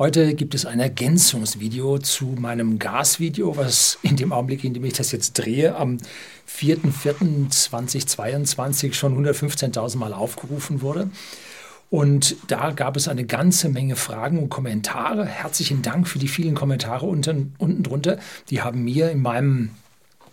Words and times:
Heute 0.00 0.34
gibt 0.34 0.54
es 0.54 0.64
ein 0.64 0.80
Ergänzungsvideo 0.80 1.98
zu 1.98 2.34
meinem 2.38 2.78
Gasvideo, 2.78 3.58
was 3.58 3.98
in 4.00 4.16
dem 4.16 4.32
Augenblick, 4.32 4.64
in 4.64 4.72
dem 4.72 4.86
ich 4.86 4.94
das 4.94 5.12
jetzt 5.12 5.34
drehe, 5.34 5.76
am 5.76 5.98
4.4.2022 6.48 8.94
schon 8.94 9.22
115.000 9.22 9.98
Mal 9.98 10.14
aufgerufen 10.14 10.80
wurde. 10.80 11.10
Und 11.90 12.36
da 12.46 12.70
gab 12.70 12.96
es 12.96 13.08
eine 13.08 13.26
ganze 13.26 13.68
Menge 13.68 13.94
Fragen 13.94 14.38
und 14.38 14.48
Kommentare. 14.48 15.26
Herzlichen 15.26 15.82
Dank 15.82 16.08
für 16.08 16.18
die 16.18 16.28
vielen 16.28 16.54
Kommentare 16.54 17.04
unten, 17.04 17.54
unten 17.58 17.82
drunter. 17.82 18.18
Die 18.48 18.62
haben 18.62 18.82
mir 18.82 19.10
in 19.10 19.20
meinem 19.20 19.68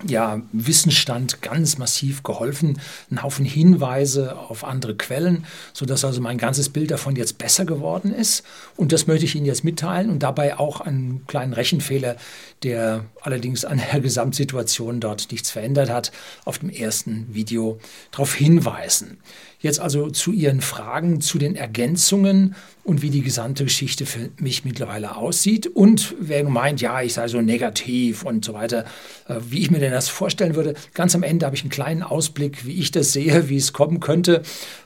ja, 0.05 0.41
Wissensstand 0.52 1.41
ganz 1.41 1.77
massiv 1.77 2.23
geholfen. 2.23 2.79
Ein 3.09 3.23
Haufen 3.23 3.46
Hinweise 3.46 4.38
auf 4.38 4.64
andere 4.64 4.96
Quellen, 4.96 5.46
sodass 5.73 6.05
also 6.05 6.21
mein 6.21 6.38
ganzes 6.38 6.70
Bild 6.70 6.91
davon 6.91 7.16
jetzt 7.16 7.38
besser 7.38 7.66
geworden 7.66 8.14
ist. 8.14 8.43
Und 8.75 8.91
das 8.91 9.07
möchte 9.07 9.25
ich 9.25 9.36
Ihnen 9.36 9.46
jetzt 9.46 9.64
mitteilen 9.64 10.10
und 10.10 10.21
dabei 10.21 10.60
auch 10.60 10.82
einen 10.82 11.25
kleinen 11.28 11.54
Rechenfehler, 11.54 12.15
der 12.64 13.06
allerdings 13.21 13.65
an 13.65 13.82
der 13.92 14.00
Gesamtsituation 14.07 15.00
dort 15.00 15.32
nichts 15.32 15.50
verändert 15.50 15.89
hat, 15.89 16.11
auf 16.45 16.59
dem 16.59 16.70
ersten 16.70 17.34
Video 17.34 17.79
darauf 18.11 18.34
hinweisen. 18.36 19.18
Jetzt 19.60 19.79
also 19.79 20.10
zu 20.10 20.32
Ihren 20.32 20.61
Fragen, 20.61 21.20
zu 21.21 21.38
den 21.38 21.56
Ergänzungen 21.56 22.56
und 22.84 23.02
wie 23.02 23.10
die 23.10 23.21
gesamte 23.21 23.64
Geschichte 23.64 24.06
für 24.06 24.29
mich 24.39 24.65
mittlerweile 24.65 25.15
aussieht. 25.15 25.68
Und 25.68 26.15
wer 26.20 26.43
meint, 26.43 26.79
ja, 26.79 27.02
ich 27.02 27.14
sei 27.14 27.28
so 27.28 27.42
negativ 27.42 28.24
und 28.24 28.46
so 28.46 28.54
weiter, 28.54 28.86
äh, 29.28 29.36
wie 29.50 29.60
ich 29.60 29.71
mir 29.71 29.79
denn 29.79 29.92
das 29.92 30.10
vorstellen 30.10 30.56
würde. 30.56 30.75
Ganz 30.93 31.15
am 31.15 31.24
Ende 31.24 31.46
habe 31.46 31.56
ich 31.56 31.64
einen 31.64 31.71
kleinen 31.71 32.03
Ausblick, 32.03 32.66
wie 32.66 32.80
ich 32.80 32.92
das 32.92 33.14
sehe, 33.14 33.50
wie 33.50 33.58
es 33.58 33.73
kommen 33.73 34.00
könnte. 34.00 34.44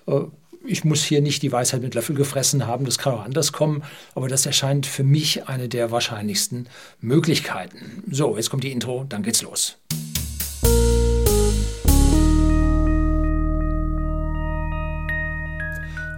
Äh, 0.08 0.22
ich 0.66 0.84
muss 0.84 1.04
hier 1.04 1.22
nicht 1.22 1.42
die 1.42 1.52
Weisheit 1.52 1.82
mit 1.82 1.96
Löffel 1.96 2.16
gefressen 2.16 2.68
haben, 2.68 2.86
das 2.86 2.98
kann 2.98 3.14
auch 3.14 3.26
anders 3.26 3.52
kommen, 3.52 3.84
aber 4.14 4.28
das 4.28 4.46
erscheint 4.46 4.86
für 4.86 5.04
mich 5.04 5.48
eine 5.48 5.68
der 5.68 5.92
wahrscheinlichsten 5.92 6.68
Möglichkeiten. 7.00 8.04
So, 8.10 8.38
jetzt 8.38 8.50
kommt 8.50 8.64
die 8.64 8.72
Intro, 8.72 9.06
dann 9.10 9.24
geht's 9.24 9.42
los. 9.42 9.78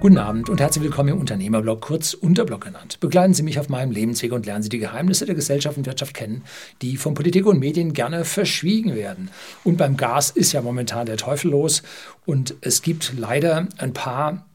Guten 0.04 0.18
Abend 0.18 0.50
und 0.50 0.60
herzlich 0.60 0.84
willkommen 0.84 1.14
im 1.14 1.20
Unternehmerblog, 1.22 1.80
kurz 1.80 2.14
Unterblog 2.14 2.66
genannt. 2.66 3.00
Begleiten 3.00 3.34
Sie 3.34 3.42
mich 3.42 3.58
auf 3.58 3.70
meinem 3.70 3.90
Lebensweg 3.90 4.34
und 4.34 4.46
lernen 4.46 4.62
Sie 4.62 4.68
die 4.68 4.80
Geheimnisse 4.80 5.26
der 5.26 5.34
Gesellschaft 5.34 5.78
und 5.78 5.86
Wirtschaft 5.86 6.14
kennen, 6.14 6.44
die 6.82 6.98
von 6.98 7.14
Politik 7.14 7.46
und 7.46 7.58
Medien 7.58 7.94
gerne 7.94 8.26
verschwiegen 8.26 8.96
werden. 8.96 9.30
Und 9.64 9.78
beim 9.78 9.96
Gas 9.96 10.30
ist 10.30 10.52
ja 10.52 10.62
momentan 10.62 11.06
der 11.06 11.16
Teufel 11.16 11.52
los 11.52 11.84
und 12.26 12.54
es 12.60 12.82
gibt 12.82 13.14
leider 13.18 13.70
ein 13.78 13.94
paar 13.94 14.46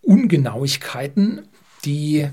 Ungenauigkeiten, 0.00 1.42
die 1.84 2.26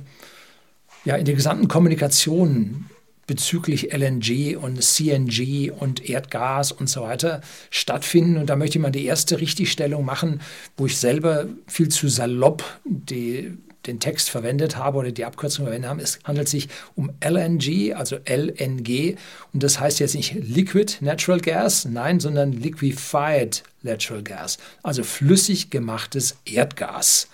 ja 1.04 1.18
in 1.18 1.26
der 1.26 1.36
gesamten 1.36 1.68
Kommunikation 1.68 2.86
bezüglich 3.28 3.94
LNG 3.94 4.56
und 4.58 4.82
CNG 4.82 5.72
und 5.72 6.08
Erdgas 6.08 6.72
und 6.72 6.90
so 6.90 7.02
weiter 7.02 7.42
stattfinden. 7.70 8.38
Und 8.38 8.50
da 8.50 8.56
möchte 8.56 8.78
ich 8.78 8.82
mal 8.82 8.92
die 8.92 9.06
erste 9.06 9.40
Richtigstellung 9.40 10.06
machen, 10.06 10.42
wo 10.78 10.86
ich 10.86 10.98
selber 10.98 11.48
viel 11.68 11.90
zu 11.90 12.08
salopp 12.08 12.64
die, 12.86 13.58
den 13.88 14.00
Text 14.00 14.30
verwendet 14.30 14.78
habe 14.78 14.98
oder 14.98 15.12
die 15.12 15.26
Abkürzung 15.26 15.66
verwendet 15.66 15.90
habe. 15.90 16.02
Es 16.02 16.20
handelt 16.24 16.50
sich 16.50 16.70
um 16.96 17.12
LNG, 17.24 17.94
also 17.96 18.18
LNG. 18.28 19.16
Und 19.54 19.64
das 19.64 19.80
heißt 19.80 20.00
jetzt 20.00 20.16
nicht 20.16 20.34
Liquid 20.34 20.98
Natural 21.02 21.40
Gas, 21.40 21.86
nein, 21.86 22.20
sondern 22.20 22.52
Liquefied 22.52 23.64
Natural 23.82 24.24
Gas, 24.24 24.58
also 24.84 25.04
flüssig 25.04 25.70
gemachtes 25.70 26.38
Erdgas. 26.46 27.28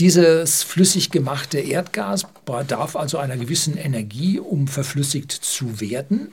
Dieses 0.00 0.64
flüssig 0.64 1.10
gemachte 1.12 1.60
Erdgas 1.60 2.26
bedarf 2.44 2.96
also 2.96 3.18
einer 3.18 3.36
gewissen 3.36 3.76
Energie, 3.76 4.40
um 4.40 4.66
verflüssigt 4.66 5.30
zu 5.30 5.80
werden. 5.80 6.32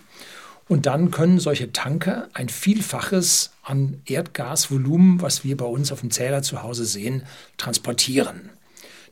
Und 0.67 0.87
dann 0.87 1.11
können 1.11 1.39
solche 1.39 1.71
Tanker 1.71 2.27
ein 2.33 2.49
Vielfaches 2.49 3.51
an 3.61 4.01
Erdgasvolumen, 4.05 5.21
was 5.21 5.43
wir 5.43 5.57
bei 5.57 5.65
uns 5.65 5.91
auf 5.91 5.99
dem 5.99 6.09
Zähler 6.09 6.41
zu 6.41 6.63
Hause 6.63 6.85
sehen, 6.85 7.23
transportieren. 7.57 8.49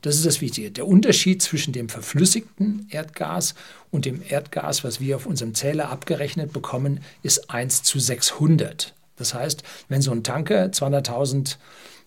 Das 0.01 0.15
ist 0.15 0.25
das 0.25 0.41
Wichtige. 0.41 0.71
Der 0.71 0.87
Unterschied 0.87 1.43
zwischen 1.43 1.73
dem 1.73 1.89
verflüssigten 1.89 2.87
Erdgas 2.89 3.53
und 3.91 4.05
dem 4.05 4.23
Erdgas, 4.27 4.83
was 4.83 4.99
wir 4.99 5.17
auf 5.17 5.27
unserem 5.27 5.53
Zähler 5.53 5.89
abgerechnet 5.89 6.53
bekommen, 6.53 7.01
ist 7.21 7.51
1 7.51 7.83
zu 7.83 7.99
600. 7.99 8.95
Das 9.17 9.33
heißt, 9.35 9.61
wenn 9.89 10.01
so 10.01 10.11
ein 10.11 10.23
Tanker 10.23 10.67
200.000 10.67 11.57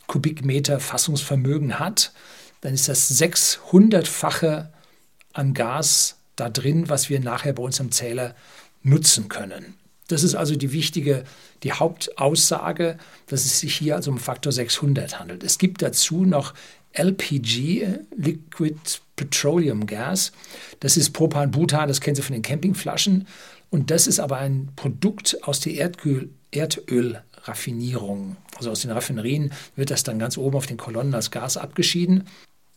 Kubikmeter 0.06 0.80
Fassungsvermögen 0.80 1.78
hat, 1.78 2.12
dann 2.62 2.74
ist 2.74 2.88
das 2.88 3.20
600-fache 3.20 4.68
an 5.34 5.52
Gas 5.52 6.16
da 6.36 6.48
drin, 6.48 6.88
was 6.88 7.10
wir 7.10 7.20
nachher 7.20 7.52
bei 7.52 7.62
uns 7.62 7.80
am 7.80 7.90
Zähler 7.90 8.34
nutzen 8.82 9.28
können. 9.28 9.74
Das 10.08 10.22
ist 10.22 10.34
also 10.34 10.56
die 10.56 10.72
wichtige, 10.72 11.24
die 11.62 11.72
Hauptaussage, 11.72 12.98
dass 13.26 13.44
es 13.44 13.60
sich 13.60 13.76
hier 13.76 13.96
also 13.96 14.10
um 14.10 14.18
Faktor 14.18 14.52
600 14.52 15.18
handelt. 15.18 15.42
Es 15.42 15.58
gibt 15.58 15.82
dazu 15.82 16.24
noch 16.24 16.54
LPG, 16.92 17.86
Liquid 18.16 18.78
Petroleum 19.16 19.86
Gas. 19.86 20.32
Das 20.80 20.96
ist 20.96 21.10
Propan-Butan, 21.10 21.88
das 21.88 22.00
kennen 22.00 22.16
Sie 22.16 22.22
von 22.22 22.34
den 22.34 22.42
Campingflaschen. 22.42 23.26
Und 23.70 23.90
das 23.90 24.06
ist 24.06 24.20
aber 24.20 24.36
ein 24.38 24.68
Produkt 24.76 25.38
aus 25.44 25.60
der 25.60 25.74
Erdöl, 25.74 26.30
Erdölraffinierung. 26.50 28.36
Also 28.56 28.70
aus 28.70 28.82
den 28.82 28.90
Raffinerien 28.90 29.52
wird 29.76 29.90
das 29.90 30.02
dann 30.02 30.18
ganz 30.18 30.36
oben 30.36 30.56
auf 30.56 30.66
den 30.66 30.76
Kolonnen 30.76 31.14
als 31.14 31.30
Gas 31.30 31.56
abgeschieden. 31.56 32.24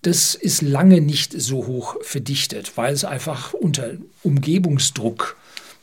Das 0.05 0.35
ist 0.35 0.61
lange 0.61 1.01
nicht 1.01 1.33
so 1.35 1.65
hoch 1.65 1.95
verdichtet, 2.03 2.73
weil 2.77 2.93
es 2.93 3.03
einfach 3.03 3.53
unter 3.53 3.93
Umgebungsdruck 4.21 5.35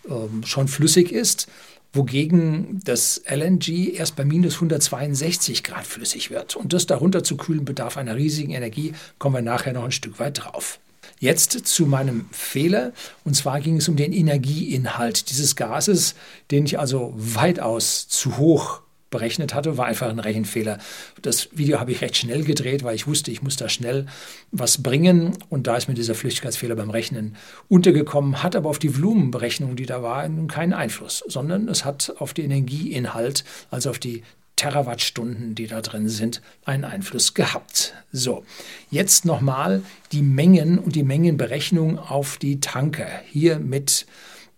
ähm, 0.08 0.44
schon 0.44 0.68
flüssig 0.68 1.10
ist, 1.10 1.48
wogegen 1.92 2.80
das 2.84 3.20
LNG 3.28 3.96
erst 3.96 4.14
bei 4.14 4.24
minus 4.24 4.54
162 4.54 5.64
Grad 5.64 5.84
flüssig 5.84 6.30
wird. 6.30 6.54
Und 6.54 6.72
das 6.72 6.86
darunter 6.86 7.24
zu 7.24 7.36
kühlen 7.36 7.64
bedarf 7.64 7.96
einer 7.96 8.14
riesigen 8.14 8.52
Energie, 8.52 8.92
kommen 9.18 9.34
wir 9.34 9.42
nachher 9.42 9.72
noch 9.72 9.82
ein 9.82 9.90
Stück 9.90 10.20
weit 10.20 10.44
drauf. 10.44 10.78
Jetzt 11.18 11.66
zu 11.66 11.86
meinem 11.86 12.26
Fehler. 12.30 12.92
Und 13.24 13.34
zwar 13.34 13.60
ging 13.60 13.78
es 13.78 13.88
um 13.88 13.96
den 13.96 14.12
Energieinhalt 14.12 15.30
dieses 15.30 15.56
Gases, 15.56 16.14
den 16.52 16.64
ich 16.64 16.78
also 16.78 17.12
weitaus 17.16 18.06
zu 18.06 18.38
hoch 18.38 18.81
berechnet 19.12 19.54
hatte, 19.54 19.76
war 19.76 19.86
einfach 19.86 20.08
ein 20.08 20.18
Rechenfehler. 20.18 20.78
Das 21.22 21.50
Video 21.52 21.78
habe 21.78 21.92
ich 21.92 22.00
recht 22.00 22.16
schnell 22.16 22.42
gedreht, 22.42 22.82
weil 22.82 22.96
ich 22.96 23.06
wusste, 23.06 23.30
ich 23.30 23.42
muss 23.42 23.56
da 23.56 23.68
schnell 23.68 24.06
was 24.50 24.82
bringen. 24.82 25.38
Und 25.48 25.68
da 25.68 25.76
ist 25.76 25.86
mir 25.86 25.94
dieser 25.94 26.16
Flüchtigkeitsfehler 26.16 26.74
beim 26.74 26.90
Rechnen 26.90 27.36
untergekommen, 27.68 28.42
hat 28.42 28.56
aber 28.56 28.68
auf 28.68 28.80
die 28.80 28.96
Volumenberechnung, 28.96 29.76
die 29.76 29.86
da 29.86 30.02
war, 30.02 30.28
keinen 30.48 30.72
Einfluss, 30.72 31.22
sondern 31.28 31.68
es 31.68 31.84
hat 31.84 32.14
auf 32.18 32.34
den 32.34 32.46
Energieinhalt, 32.46 33.44
also 33.70 33.90
auf 33.90 34.00
die 34.00 34.24
Terawattstunden, 34.56 35.54
die 35.54 35.66
da 35.66 35.80
drin 35.80 36.08
sind, 36.08 36.40
einen 36.64 36.84
Einfluss 36.84 37.34
gehabt. 37.34 37.94
So, 38.12 38.44
jetzt 38.90 39.24
nochmal 39.24 39.82
die 40.12 40.22
Mengen 40.22 40.78
und 40.78 40.94
die 40.94 41.02
Mengenberechnung 41.02 41.98
auf 41.98 42.36
die 42.36 42.60
Tanker. 42.60 43.08
Hier 43.30 43.58
mit 43.58 44.06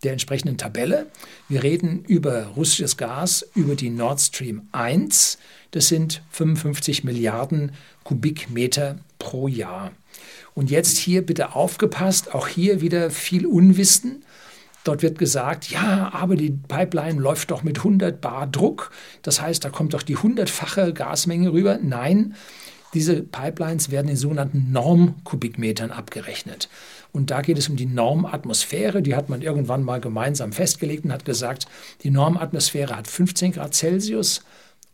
der 0.04 0.12
entsprechenden 0.12 0.56
Tabelle. 0.56 1.06
Wir 1.48 1.62
reden 1.62 2.04
über 2.06 2.46
russisches 2.56 2.96
Gas, 2.96 3.46
über 3.54 3.74
die 3.74 3.90
Nord 3.90 4.20
Stream 4.20 4.68
1. 4.72 5.38
Das 5.70 5.88
sind 5.88 6.22
55 6.30 7.04
Milliarden 7.04 7.72
Kubikmeter 8.04 8.98
pro 9.18 9.48
Jahr. 9.48 9.92
Und 10.54 10.70
jetzt 10.70 10.98
hier 10.98 11.26
bitte 11.26 11.54
aufgepasst, 11.54 12.34
auch 12.34 12.46
hier 12.46 12.80
wieder 12.80 13.10
viel 13.10 13.46
Unwissen. 13.46 14.24
Dort 14.84 15.02
wird 15.02 15.18
gesagt, 15.18 15.70
ja, 15.70 16.10
aber 16.12 16.36
die 16.36 16.50
Pipeline 16.50 17.20
läuft 17.20 17.50
doch 17.50 17.62
mit 17.62 17.78
100 17.78 18.20
Bar 18.20 18.46
Druck. 18.46 18.92
Das 19.22 19.40
heißt, 19.40 19.64
da 19.64 19.70
kommt 19.70 19.94
doch 19.94 20.02
die 20.02 20.16
hundertfache 20.16 20.92
Gasmenge 20.92 21.52
rüber. 21.52 21.78
Nein, 21.82 22.34
diese 22.92 23.22
Pipelines 23.22 23.90
werden 23.90 24.08
in 24.08 24.16
sogenannten 24.16 24.70
Normkubikmetern 24.70 25.90
abgerechnet. 25.90 26.68
Und 27.14 27.30
da 27.30 27.42
geht 27.42 27.58
es 27.58 27.68
um 27.68 27.76
die 27.76 27.86
Normatmosphäre. 27.86 29.00
Die 29.00 29.14
hat 29.14 29.28
man 29.28 29.40
irgendwann 29.40 29.84
mal 29.84 30.00
gemeinsam 30.00 30.52
festgelegt 30.52 31.04
und 31.04 31.12
hat 31.12 31.24
gesagt, 31.24 31.68
die 32.02 32.10
Normatmosphäre 32.10 32.96
hat 32.96 33.06
15 33.06 33.52
Grad 33.52 33.72
Celsius 33.72 34.42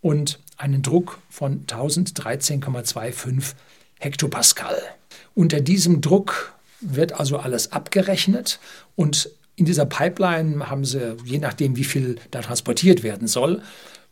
und 0.03 0.39
einen 0.59 0.83
Druck 0.83 1.19
von 1.31 1.65
1013,25 1.65 3.55
Hektopascal. 3.99 4.77
Unter 5.35 5.63
diesem 5.63 6.03
Druck 6.03 6.53
wird 6.83 7.19
also 7.19 7.39
alles 7.39 7.73
abgerechnet 7.73 8.61
und 8.97 9.31
in 9.57 9.65
dieser 9.65 9.87
Pipeline 9.87 10.69
haben 10.69 10.85
sie, 10.85 11.17
je 11.25 11.39
nachdem, 11.39 11.77
wie 11.77 11.85
viel 11.85 12.17
da 12.31 12.43
transportiert 12.43 13.03
werden 13.03 13.29
soll, 13.29 13.63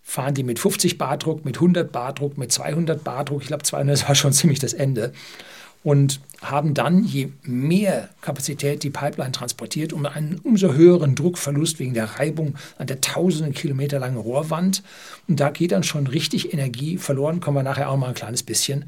fahren 0.02 0.32
die 0.32 0.44
mit 0.44 0.58
50 0.58 0.96
Bar 0.96 1.18
Druck, 1.18 1.44
mit 1.44 1.56
100 1.56 1.92
Bar 1.92 2.14
Druck, 2.14 2.38
mit 2.38 2.52
200 2.52 3.04
Bar 3.04 3.26
Druck. 3.26 3.42
Ich 3.42 3.48
glaube, 3.48 3.64
200 3.64 4.08
war 4.08 4.14
schon 4.14 4.32
ziemlich 4.34 4.60
das 4.60 4.72
Ende. 4.72 5.12
Und 5.88 6.20
haben 6.42 6.74
dann, 6.74 7.02
je 7.02 7.30
mehr 7.44 8.10
Kapazität 8.20 8.82
die 8.82 8.90
Pipeline 8.90 9.32
transportiert, 9.32 9.94
um 9.94 10.04
einen 10.04 10.38
umso 10.44 10.74
höheren 10.74 11.14
Druckverlust 11.14 11.78
wegen 11.78 11.94
der 11.94 12.18
Reibung 12.18 12.56
an 12.76 12.88
der 12.88 13.00
tausenden 13.00 13.54
Kilometer 13.54 13.98
langen 13.98 14.18
Rohrwand. 14.18 14.82
Und 15.28 15.40
da 15.40 15.48
geht 15.48 15.72
dann 15.72 15.84
schon 15.84 16.06
richtig 16.06 16.52
Energie 16.52 16.98
verloren. 16.98 17.40
Kommen 17.40 17.56
wir 17.56 17.62
nachher 17.62 17.88
auch 17.88 17.96
mal 17.96 18.08
ein 18.08 18.14
kleines 18.14 18.42
bisschen 18.42 18.84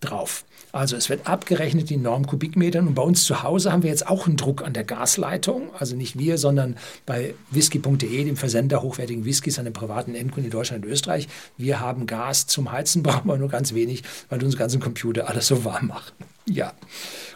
drauf. 0.00 0.44
Also 0.72 0.94
es 0.94 1.08
wird 1.08 1.26
abgerechnet 1.26 1.90
in 1.90 2.02
Normkubikmetern 2.02 2.86
und 2.86 2.94
bei 2.94 3.02
uns 3.02 3.24
zu 3.24 3.42
Hause 3.42 3.72
haben 3.72 3.82
wir 3.82 3.88
jetzt 3.88 4.06
auch 4.06 4.26
einen 4.26 4.36
Druck 4.36 4.62
an 4.62 4.74
der 4.74 4.84
Gasleitung, 4.84 5.70
also 5.78 5.96
nicht 5.96 6.18
wir, 6.18 6.36
sondern 6.36 6.76
bei 7.06 7.34
whisky.de, 7.50 8.24
dem 8.24 8.36
Versender 8.36 8.82
hochwertigen 8.82 9.24
Whiskys 9.24 9.58
an 9.58 9.64
den 9.64 9.72
privaten 9.72 10.14
Endkunden 10.14 10.46
in 10.46 10.50
Deutschland 10.50 10.84
und 10.84 10.90
Österreich. 10.90 11.28
Wir 11.56 11.80
haben 11.80 12.06
Gas 12.06 12.46
zum 12.46 12.72
Heizen, 12.72 13.02
brauchen 13.04 13.26
wir 13.26 13.38
nur 13.38 13.48
ganz 13.48 13.72
wenig, 13.72 14.02
weil 14.28 14.42
unsere 14.42 14.60
ganzen 14.60 14.80
Computer 14.80 15.28
alles 15.28 15.46
so 15.46 15.64
warm 15.64 15.86
machen. 15.86 16.12
Ja, 16.46 16.74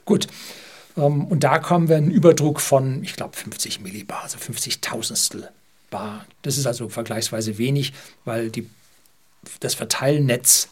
gut. 0.05 0.27
Ähm, 0.99 1.27
und 1.27 1.43
da 1.43 1.59
kommen 1.59 1.89
wir 1.89 1.97
einen 1.97 2.11
Überdruck 2.11 2.61
von, 2.61 3.03
ich 3.03 3.15
glaube, 3.15 3.37
50 3.37 3.81
Millibar, 3.81 4.23
also 4.25 4.37
50 4.39 4.81
Tausendstel 4.83 5.49
Bar. 5.89 6.25
Das 6.43 6.57
ist 6.57 6.67
also 6.67 6.89
vergleichsweise 6.89 7.59
wenig, 7.59 7.93
weil 8.25 8.51
die, 8.51 8.69
das 9.59 9.75
Verteilnetz 9.75 10.69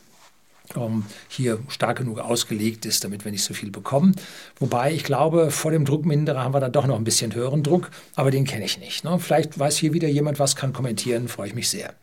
hier 1.29 1.59
stark 1.69 1.99
genug 1.99 2.19
ausgelegt 2.19 2.87
ist, 2.87 3.05
damit 3.05 3.25
wir 3.25 3.33
nicht 3.33 3.45
so 3.45 3.55
viel 3.55 3.71
bekommen. 3.71 4.15
Wobei 4.59 4.93
ich 4.93 5.05
glaube, 5.05 5.51
vor 5.51 5.71
dem 5.71 5.85
Druckminderer 5.85 6.43
haben 6.43 6.55
wir 6.55 6.61
dann 6.61 6.73
doch 6.73 6.87
noch 6.87 6.97
ein 6.97 7.05
bisschen 7.05 7.35
höheren 7.35 7.63
Druck, 7.63 7.91
aber 8.15 8.31
den 8.31 8.45
kenne 8.45 8.65
ich 8.65 8.79
nicht. 8.79 9.05
Ne? 9.05 9.19
Vielleicht 9.19 9.59
weiß 9.59 9.77
hier 9.77 9.93
wieder 9.93 10.09
jemand 10.09 10.39
was, 10.39 10.57
kann 10.57 10.73
kommentieren, 10.73 11.29
freue 11.29 11.49
ich 11.49 11.55
mich 11.55 11.69
sehr. 11.69 11.95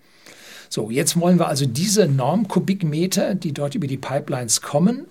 So, 0.69 0.89
jetzt 0.89 1.19
wollen 1.19 1.39
wir 1.39 1.47
also 1.47 1.65
diese 1.65 2.07
Normkubikmeter, 2.07 3.35
die 3.35 3.53
dort 3.53 3.75
über 3.75 3.87
die 3.87 3.97
Pipelines 3.97 4.61
kommen, 4.61 5.07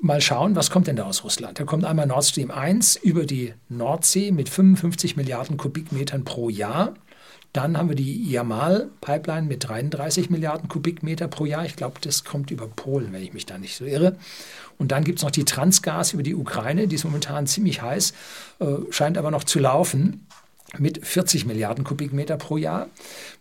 mal 0.00 0.20
schauen, 0.20 0.56
was 0.56 0.70
kommt 0.70 0.86
denn 0.86 0.96
da 0.96 1.04
aus 1.04 1.24
Russland. 1.24 1.58
Da 1.60 1.64
kommt 1.64 1.84
einmal 1.84 2.06
Nord 2.06 2.24
Stream 2.24 2.50
1 2.50 2.96
über 2.96 3.26
die 3.26 3.52
Nordsee 3.68 4.30
mit 4.32 4.48
55 4.48 5.16
Milliarden 5.16 5.56
Kubikmetern 5.56 6.24
pro 6.24 6.48
Jahr. 6.48 6.94
Dann 7.52 7.76
haben 7.76 7.88
wir 7.88 7.96
die 7.96 8.30
Yamal-Pipeline 8.30 9.46
mit 9.46 9.68
33 9.68 10.30
Milliarden 10.30 10.68
Kubikmeter 10.68 11.26
pro 11.26 11.46
Jahr. 11.46 11.64
Ich 11.64 11.74
glaube, 11.74 11.96
das 12.00 12.24
kommt 12.24 12.50
über 12.50 12.68
Polen, 12.68 13.12
wenn 13.12 13.22
ich 13.22 13.32
mich 13.32 13.46
da 13.46 13.58
nicht 13.58 13.76
so 13.76 13.84
irre. 13.84 14.16
Und 14.78 14.92
dann 14.92 15.04
gibt 15.04 15.18
es 15.18 15.24
noch 15.24 15.32
die 15.32 15.44
Transgas 15.44 16.12
über 16.12 16.22
die 16.22 16.34
Ukraine, 16.34 16.86
die 16.86 16.94
ist 16.94 17.04
momentan 17.04 17.46
ziemlich 17.46 17.82
heiß, 17.82 18.14
äh, 18.60 18.66
scheint 18.90 19.18
aber 19.18 19.30
noch 19.30 19.44
zu 19.44 19.58
laufen 19.58 20.26
mit 20.78 21.04
40 21.04 21.46
Milliarden 21.46 21.84
Kubikmeter 21.84 22.36
pro 22.36 22.56
Jahr, 22.56 22.88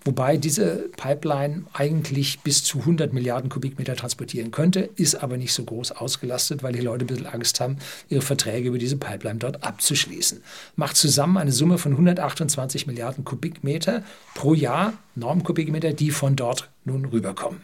wobei 0.04 0.38
diese 0.38 0.90
Pipeline 0.98 1.66
eigentlich 1.74 2.40
bis 2.40 2.64
zu 2.64 2.80
100 2.80 3.14
Milliarden 3.14 3.50
Kubikmeter 3.50 3.96
transportieren 3.96 4.52
könnte, 4.52 4.90
ist 4.96 5.16
aber 5.16 5.38
nicht 5.38 5.54
so 5.54 5.64
groß 5.64 5.92
ausgelastet, 5.92 6.64
weil 6.64 6.74
die 6.74 6.82
Leute 6.82 7.06
ein 7.06 7.08
bisschen 7.08 7.28
Angst 7.28 7.60
haben, 7.60 7.78
ihre 8.10 8.22
Verträge 8.22 8.70
über 8.70 8.78
diese 8.78 8.98
Pipeline 8.98 9.40
dort 9.40 9.64
abzuschließen. 9.64 10.42
Macht 10.76 10.98
zusammen 10.98 11.38
eine 11.38 11.52
Summe 11.52 11.78
von 11.78 11.92
128 11.92 12.88
Milliarden 12.88 13.24
Kubikmeter 13.24 14.04
pro 14.34 14.54
Jahr, 14.54 14.94
Normkubikmeter, 15.16 15.94
die 15.94 16.12
von 16.12 16.36
dort 16.36 16.70
nun 16.86 17.06
rüberkommen. 17.06 17.62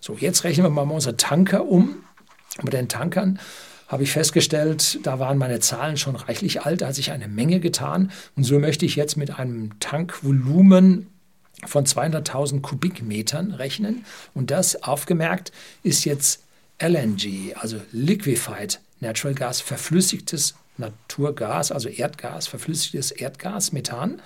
So, 0.00 0.14
jetzt 0.14 0.44
rechnen 0.44 0.64
wir 0.64 0.70
mal 0.70 0.82
unsere 0.90 1.16
Tanker 1.16 1.66
um. 1.66 1.96
Mit 2.62 2.72
den 2.72 2.88
Tankern 2.88 3.38
habe 3.90 4.04
ich 4.04 4.12
festgestellt, 4.12 5.00
da 5.02 5.18
waren 5.18 5.36
meine 5.36 5.58
Zahlen 5.58 5.96
schon 5.96 6.14
reichlich 6.14 6.62
alt, 6.62 6.80
da 6.80 6.86
hat 6.86 6.94
sich 6.94 7.10
eine 7.10 7.26
Menge 7.26 7.58
getan. 7.58 8.12
Und 8.36 8.44
so 8.44 8.60
möchte 8.60 8.86
ich 8.86 8.94
jetzt 8.94 9.16
mit 9.16 9.36
einem 9.36 9.80
Tankvolumen 9.80 11.08
von 11.66 11.84
200.000 11.84 12.60
Kubikmetern 12.60 13.52
rechnen. 13.52 14.04
Und 14.32 14.52
das, 14.52 14.84
aufgemerkt, 14.84 15.50
ist 15.82 16.04
jetzt 16.04 16.44
LNG, 16.80 17.54
also 17.56 17.80
Liquefied 17.90 18.80
Natural 19.00 19.34
Gas, 19.34 19.60
verflüssigtes 19.60 20.54
Naturgas, 20.76 21.72
also 21.72 21.88
Erdgas, 21.88 22.46
verflüssigtes 22.46 23.10
Erdgas, 23.10 23.72
Methan. 23.72 24.22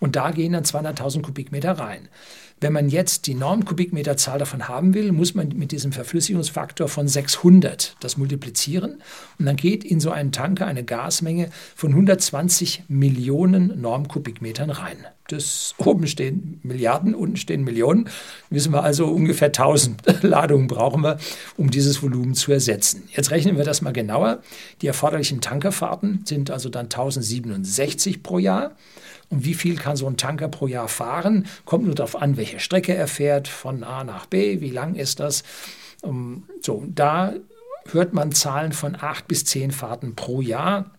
Und 0.00 0.16
da 0.16 0.32
gehen 0.32 0.52
dann 0.52 0.64
200.000 0.64 1.22
Kubikmeter 1.22 1.72
rein. 1.72 2.08
Wenn 2.60 2.74
man 2.74 2.90
jetzt 2.90 3.26
die 3.26 3.34
Normkubikmeterzahl 3.34 4.38
davon 4.38 4.68
haben 4.68 4.92
will, 4.92 5.12
muss 5.12 5.34
man 5.34 5.48
mit 5.48 5.72
diesem 5.72 5.92
Verflüssigungsfaktor 5.92 6.88
von 6.88 7.08
600 7.08 7.96
das 8.00 8.18
multiplizieren. 8.18 9.02
Und 9.38 9.46
dann 9.46 9.56
geht 9.56 9.82
in 9.82 9.98
so 9.98 10.10
einen 10.10 10.30
Tanker 10.30 10.66
eine 10.66 10.84
Gasmenge 10.84 11.48
von 11.74 11.90
120 11.90 12.84
Millionen 12.88 13.80
Normkubikmetern 13.80 14.68
rein. 14.68 14.98
Das 15.28 15.74
oben 15.78 16.06
stehen 16.06 16.60
Milliarden, 16.62 17.14
unten 17.14 17.36
stehen 17.36 17.64
Millionen. 17.64 18.10
Wissen 18.50 18.74
wir 18.74 18.82
also, 18.82 19.06
ungefähr 19.06 19.48
1000 19.48 20.02
Ladungen 20.22 20.66
brauchen 20.66 21.02
wir, 21.02 21.18
um 21.56 21.70
dieses 21.70 22.02
Volumen 22.02 22.34
zu 22.34 22.52
ersetzen. 22.52 23.04
Jetzt 23.16 23.30
rechnen 23.30 23.56
wir 23.56 23.64
das 23.64 23.80
mal 23.80 23.92
genauer. 23.94 24.42
Die 24.82 24.86
erforderlichen 24.86 25.40
Tankerfahrten 25.40 26.24
sind 26.26 26.50
also 26.50 26.68
dann 26.68 26.86
1067 26.86 28.22
pro 28.22 28.38
Jahr. 28.38 28.72
Und 29.30 29.44
wie 29.44 29.54
viel 29.54 29.76
kann 29.76 29.96
so 29.96 30.06
ein 30.06 30.16
Tanker 30.16 30.48
pro 30.48 30.66
Jahr 30.66 30.88
fahren? 30.88 31.46
Kommt 31.64 31.86
nur 31.86 31.94
darauf 31.94 32.20
an, 32.20 32.36
welche 32.36 32.58
Strecke 32.58 32.94
er 32.94 33.06
fährt, 33.06 33.48
von 33.48 33.84
A 33.84 34.04
nach 34.04 34.26
B, 34.26 34.60
wie 34.60 34.70
lang 34.70 34.96
ist 34.96 35.20
das? 35.20 35.44
Um, 36.02 36.44
so, 36.60 36.84
da 36.88 37.34
hört 37.92 38.12
man 38.12 38.32
Zahlen 38.32 38.72
von 38.72 38.96
acht 39.00 39.28
bis 39.28 39.44
zehn 39.44 39.70
Fahrten 39.70 40.16
pro 40.16 40.40
Jahr, 40.40 40.90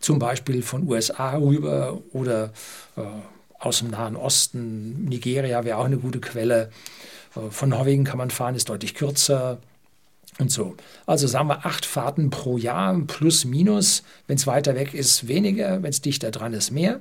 zum 0.00 0.18
Beispiel 0.18 0.62
von 0.62 0.88
USA 0.88 1.36
rüber 1.36 2.00
oder 2.12 2.52
äh, 2.96 3.02
aus 3.58 3.78
dem 3.78 3.90
Nahen 3.90 4.16
Osten. 4.16 5.04
Nigeria 5.04 5.64
wäre 5.64 5.78
auch 5.78 5.84
eine 5.84 5.98
gute 5.98 6.20
Quelle. 6.20 6.70
Äh, 7.34 7.50
von 7.50 7.68
Norwegen 7.68 8.04
kann 8.04 8.18
man 8.18 8.30
fahren, 8.30 8.54
ist 8.54 8.68
deutlich 8.68 8.94
kürzer 8.94 9.58
und 10.38 10.50
so. 10.50 10.76
Also 11.06 11.26
sagen 11.26 11.48
wir 11.48 11.64
acht 11.64 11.86
Fahrten 11.86 12.30
pro 12.30 12.58
Jahr, 12.58 12.98
plus 13.06 13.44
minus. 13.44 14.02
Wenn 14.26 14.36
es 14.36 14.46
weiter 14.46 14.74
weg 14.74 14.94
ist, 14.94 15.28
weniger. 15.28 15.82
Wenn 15.82 15.90
es 15.90 16.02
dichter 16.02 16.30
dran 16.30 16.52
ist, 16.52 16.70
mehr. 16.70 17.00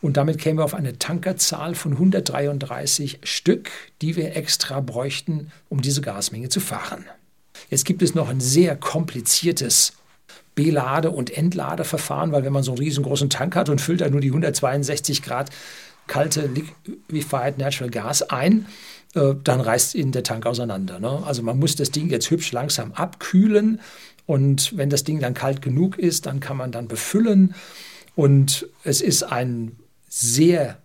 Und 0.00 0.16
damit 0.16 0.38
kämen 0.38 0.58
wir 0.58 0.64
auf 0.64 0.74
eine 0.74 0.98
Tankerzahl 0.98 1.74
von 1.74 1.92
133 1.92 3.20
Stück, 3.22 3.70
die 4.02 4.16
wir 4.16 4.36
extra 4.36 4.80
bräuchten, 4.80 5.50
um 5.68 5.80
diese 5.80 6.02
Gasmenge 6.02 6.50
zu 6.50 6.60
fahren. 6.60 7.06
Jetzt 7.70 7.86
gibt 7.86 8.02
es 8.02 8.14
noch 8.14 8.28
ein 8.28 8.40
sehr 8.40 8.76
kompliziertes 8.76 9.94
Belade- 10.54 11.10
und 11.10 11.30
Entladeverfahren, 11.30 12.32
weil 12.32 12.44
wenn 12.44 12.52
man 12.52 12.62
so 12.62 12.72
einen 12.72 12.78
riesengroßen 12.78 13.30
Tank 13.30 13.56
hat 13.56 13.68
und 13.68 13.80
füllt 13.80 14.02
da 14.02 14.08
nur 14.08 14.20
die 14.20 14.28
162 14.28 15.22
Grad 15.22 15.50
kalte 16.06 16.50
Liquefied 17.08 17.58
Natural 17.58 17.90
Gas 17.90 18.22
ein, 18.22 18.66
äh, 19.14 19.34
dann 19.42 19.60
reißt 19.60 19.94
Ihnen 19.94 20.12
der 20.12 20.22
Tank 20.22 20.46
auseinander. 20.46 21.00
Ne? 21.00 21.22
Also 21.24 21.42
man 21.42 21.58
muss 21.58 21.76
das 21.76 21.90
Ding 21.90 22.10
jetzt 22.10 22.30
hübsch 22.30 22.52
langsam 22.52 22.92
abkühlen 22.92 23.80
und 24.26 24.76
wenn 24.76 24.90
das 24.90 25.04
Ding 25.04 25.20
dann 25.20 25.34
kalt 25.34 25.62
genug 25.62 25.98
ist, 25.98 26.26
dann 26.26 26.40
kann 26.40 26.56
man 26.56 26.72
dann 26.72 26.88
befüllen 26.88 27.54
und 28.14 28.66
es 28.84 29.00
ist 29.00 29.22
ein 29.22 29.76
sehr 30.08 30.78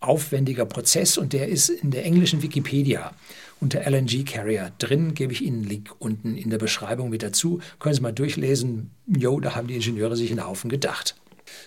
aufwendiger 0.00 0.64
Prozess 0.64 1.18
und 1.18 1.32
der 1.32 1.48
ist 1.48 1.68
in 1.68 1.90
der 1.90 2.04
englischen 2.04 2.42
Wikipedia 2.42 3.12
unter 3.60 3.80
LNG 3.80 4.24
Carrier 4.24 4.70
drin. 4.78 5.14
Gebe 5.14 5.32
ich 5.32 5.42
Ihnen 5.42 5.58
einen 5.58 5.68
Link 5.68 5.90
unten 5.98 6.36
in 6.36 6.50
der 6.50 6.58
Beschreibung 6.58 7.10
mit 7.10 7.22
dazu. 7.22 7.60
Können 7.80 7.96
Sie 7.96 8.00
mal 8.00 8.12
durchlesen. 8.12 8.90
Jo, 9.06 9.40
da 9.40 9.56
haben 9.56 9.66
die 9.66 9.74
Ingenieure 9.74 10.16
sich 10.16 10.30
einen 10.30 10.46
Haufen 10.46 10.70
gedacht. 10.70 11.16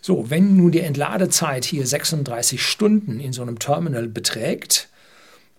So, 0.01 0.29
wenn 0.29 0.55
nun 0.55 0.71
die 0.71 0.79
Entladezeit 0.79 1.65
hier 1.65 1.85
36 1.85 2.63
Stunden 2.63 3.19
in 3.19 3.33
so 3.33 3.41
einem 3.41 3.59
Terminal 3.59 4.07
beträgt, 4.07 4.89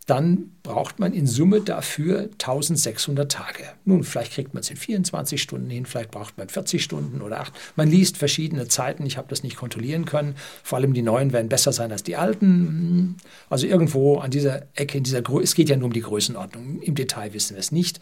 dann 0.06 0.50
braucht 0.64 0.99
man 0.99 1.12
in 1.12 1.28
Summe 1.28 1.61
dafür 1.61 2.28
1600 2.32 3.30
Tage. 3.30 3.64
Nun, 3.85 4.02
vielleicht 4.02 4.32
kriegt 4.32 4.52
man 4.52 4.62
es 4.62 4.71
in 4.71 4.76
24 4.76 5.40
Stunden 5.40 5.71
hin, 5.71 5.87
vielleicht 5.87 6.11
braucht 6.11 6.37
man 6.38 6.49
40 6.49 6.82
Stunden 6.82 7.23
oder 7.23 7.40
8. 7.40 7.52
Man 7.76 7.88
liest 7.88 8.16
verschiedene 8.16 8.66
Zeiten, 8.66 9.06
ich 9.06 9.16
habe 9.16 9.28
das 9.28 9.44
nicht 9.44 9.56
kontrollieren 9.56 10.04
können. 10.04 10.35
Vor 10.64 10.78
allem 10.78 10.92
die 10.92 11.02
neuen 11.02 11.32
werden 11.32 11.49
besser 11.49 11.73
sein 11.73 11.92
als 11.92 12.02
die 12.02 12.16
alten. 12.16 13.16
Also 13.49 13.66
irgendwo 13.66 14.18
an 14.18 14.32
dieser 14.32 14.62
Ecke, 14.75 14.99
in 14.99 15.04
dieser 15.04 15.23
Größe, 15.23 15.44
es 15.44 15.54
geht 15.54 15.68
ja 15.68 15.76
nur 15.76 15.87
um 15.87 15.92
die 15.92 16.00
Größenordnung, 16.00 16.80
im 16.82 16.94
Detail 16.97 17.32
wissen 17.32 17.54
wir 17.54 17.61
es 17.61 17.71
nicht. 17.71 18.00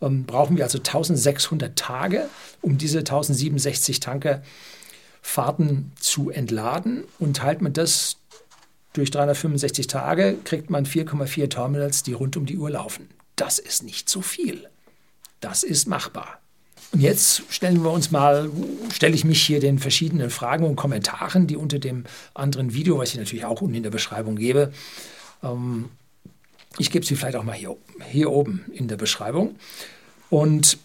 Ähm, 0.00 0.24
brauchen 0.24 0.56
wir 0.56 0.64
also 0.64 0.78
1600 0.78 1.76
Tage, 1.76 2.28
um 2.62 2.78
diese 2.78 3.00
1067 3.00 4.00
Tanker 4.00 4.42
Fahrten 5.26 5.92
zu 5.98 6.28
entladen 6.28 7.04
und 7.18 7.38
teilt 7.38 7.62
man 7.62 7.72
das 7.72 8.18
durch 8.94 9.10
365 9.10 9.86
Tage 9.86 10.36
kriegt 10.44 10.70
man 10.70 10.86
4,4 10.86 11.50
Terminals, 11.50 12.02
die 12.02 12.14
rund 12.14 12.36
um 12.36 12.46
die 12.46 12.56
Uhr 12.56 12.70
laufen. 12.70 13.10
Das 13.36 13.58
ist 13.58 13.82
nicht 13.82 14.08
so 14.08 14.22
viel. 14.22 14.68
Das 15.40 15.62
ist 15.62 15.86
machbar. 15.86 16.40
Und 16.92 17.00
jetzt 17.00 17.42
stellen 17.50 17.82
wir 17.82 17.90
uns 17.90 18.12
mal, 18.12 18.48
stelle 18.92 19.14
ich 19.14 19.24
mich 19.24 19.42
hier 19.42 19.58
den 19.58 19.80
verschiedenen 19.80 20.30
Fragen 20.30 20.64
und 20.64 20.76
Kommentaren, 20.76 21.48
die 21.48 21.56
unter 21.56 21.80
dem 21.80 22.04
anderen 22.34 22.72
Video, 22.72 22.98
was 22.98 23.10
ich 23.10 23.18
natürlich 23.18 23.44
auch 23.44 23.60
unten 23.60 23.74
in 23.74 23.82
der 23.82 23.90
Beschreibung 23.90 24.36
gebe, 24.36 24.72
ähm, 25.42 25.90
ich 26.78 26.90
gebe 26.90 27.04
sie 27.04 27.16
vielleicht 27.16 27.36
auch 27.36 27.44
mal 27.44 27.54
hier, 27.54 27.76
hier 28.10 28.30
oben 28.30 28.64
in 28.72 28.88
der 28.88 28.96
Beschreibung. 28.96 29.56
Und 30.30 30.78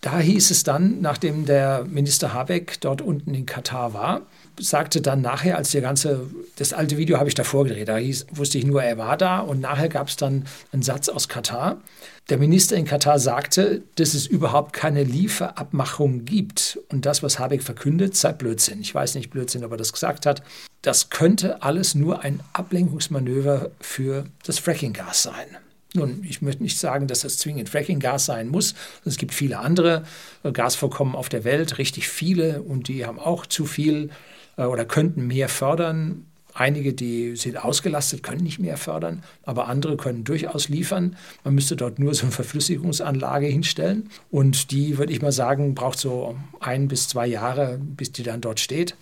da 0.00 0.18
hieß 0.18 0.50
es 0.50 0.64
dann, 0.64 1.00
nachdem 1.00 1.46
der 1.46 1.84
Minister 1.84 2.32
Habeck 2.32 2.80
dort 2.80 3.00
unten 3.00 3.34
in 3.34 3.46
Katar 3.46 3.94
war, 3.94 4.22
sagte 4.58 5.00
dann 5.00 5.20
nachher, 5.20 5.56
als 5.56 5.70
der 5.70 5.80
ganze, 5.80 6.28
das 6.56 6.72
alte 6.72 6.96
Video 6.96 7.18
habe 7.18 7.28
ich 7.28 7.34
davor 7.34 7.64
gedreht, 7.64 7.88
da 7.88 7.96
hieß, 7.96 8.26
wusste 8.32 8.58
ich 8.58 8.64
nur, 8.64 8.82
er 8.82 8.98
war 8.98 9.16
da 9.16 9.40
und 9.40 9.60
nachher 9.60 9.88
gab 9.88 10.08
es 10.08 10.16
dann 10.16 10.44
einen 10.72 10.82
Satz 10.82 11.08
aus 11.08 11.28
Katar. 11.28 11.80
Der 12.28 12.38
Minister 12.38 12.76
in 12.76 12.84
Katar 12.84 13.18
sagte, 13.18 13.82
dass 13.96 14.14
es 14.14 14.26
überhaupt 14.26 14.72
keine 14.72 15.02
Lieferabmachung 15.02 16.24
gibt 16.24 16.78
und 16.88 17.04
das, 17.04 17.22
was 17.22 17.38
Habeck 17.38 17.62
verkündet, 17.62 18.16
sei 18.16 18.32
Blödsinn. 18.32 18.80
Ich 18.80 18.94
weiß 18.94 19.14
nicht 19.16 19.30
Blödsinn, 19.30 19.64
ob 19.64 19.72
er 19.72 19.76
das 19.76 19.92
gesagt 19.92 20.26
hat. 20.26 20.42
Das 20.82 21.10
könnte 21.10 21.62
alles 21.62 21.94
nur 21.94 22.22
ein 22.22 22.40
Ablenkungsmanöver 22.52 23.70
für 23.80 24.24
das 24.44 24.58
Frackinggas 24.58 25.22
sein. 25.22 25.46
Nun, 25.94 26.24
ich 26.26 26.40
möchte 26.40 26.62
nicht 26.62 26.78
sagen, 26.78 27.06
dass 27.06 27.20
das 27.20 27.36
zwingend 27.36 27.68
Fracking-Gas 27.68 28.24
sein 28.24 28.48
muss. 28.48 28.74
Es 29.04 29.18
gibt 29.18 29.34
viele 29.34 29.58
andere 29.58 30.04
äh, 30.42 30.50
Gasvorkommen 30.50 31.14
auf 31.14 31.28
der 31.28 31.44
Welt, 31.44 31.76
richtig 31.78 32.08
viele, 32.08 32.62
und 32.62 32.88
die 32.88 33.04
haben 33.04 33.18
auch 33.18 33.44
zu 33.44 33.66
viel 33.66 34.08
oder 34.56 34.84
könnten 34.84 35.26
mehr 35.26 35.48
fördern. 35.48 36.26
Einige, 36.54 36.92
die 36.92 37.34
sind 37.36 37.56
ausgelastet, 37.56 38.22
können 38.22 38.42
nicht 38.42 38.58
mehr 38.58 38.76
fördern, 38.76 39.22
aber 39.42 39.68
andere 39.68 39.96
können 39.96 40.22
durchaus 40.24 40.68
liefern. 40.68 41.16
Man 41.44 41.54
müsste 41.54 41.76
dort 41.76 41.98
nur 41.98 42.14
so 42.14 42.24
eine 42.24 42.32
Verflüssigungsanlage 42.32 43.46
hinstellen. 43.46 44.10
Und 44.30 44.70
die, 44.70 44.98
würde 44.98 45.14
ich 45.14 45.22
mal 45.22 45.32
sagen, 45.32 45.74
braucht 45.74 45.98
so 45.98 46.36
ein 46.60 46.88
bis 46.88 47.08
zwei 47.08 47.26
Jahre, 47.26 47.78
bis 47.80 48.12
die 48.12 48.22
dann 48.22 48.42
dort 48.42 48.60
steht. 48.60 48.96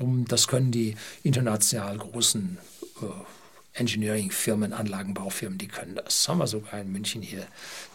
Und 0.00 0.32
das 0.32 0.48
können 0.48 0.72
die 0.72 0.96
international 1.22 1.98
großen 1.98 2.58
äh, 3.00 3.78
Engineering-Firmen, 3.78 4.72
Anlagenbaufirmen, 4.72 5.58
die 5.58 5.68
können 5.68 5.94
das. 5.94 6.04
Das 6.04 6.28
haben 6.28 6.38
wir 6.38 6.46
sogar 6.46 6.80
in 6.80 6.92
München 6.92 7.22
hier 7.22 7.46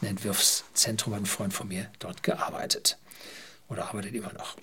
ein 0.02 0.08
Entwurfszentrum, 0.08 1.14
ein 1.14 1.26
Freund 1.26 1.54
von 1.54 1.68
mir 1.68 1.88
dort 2.00 2.24
gearbeitet 2.24 2.98
oder 3.70 3.90
arbeitet 3.90 4.16
immer 4.16 4.34
noch. 4.34 4.56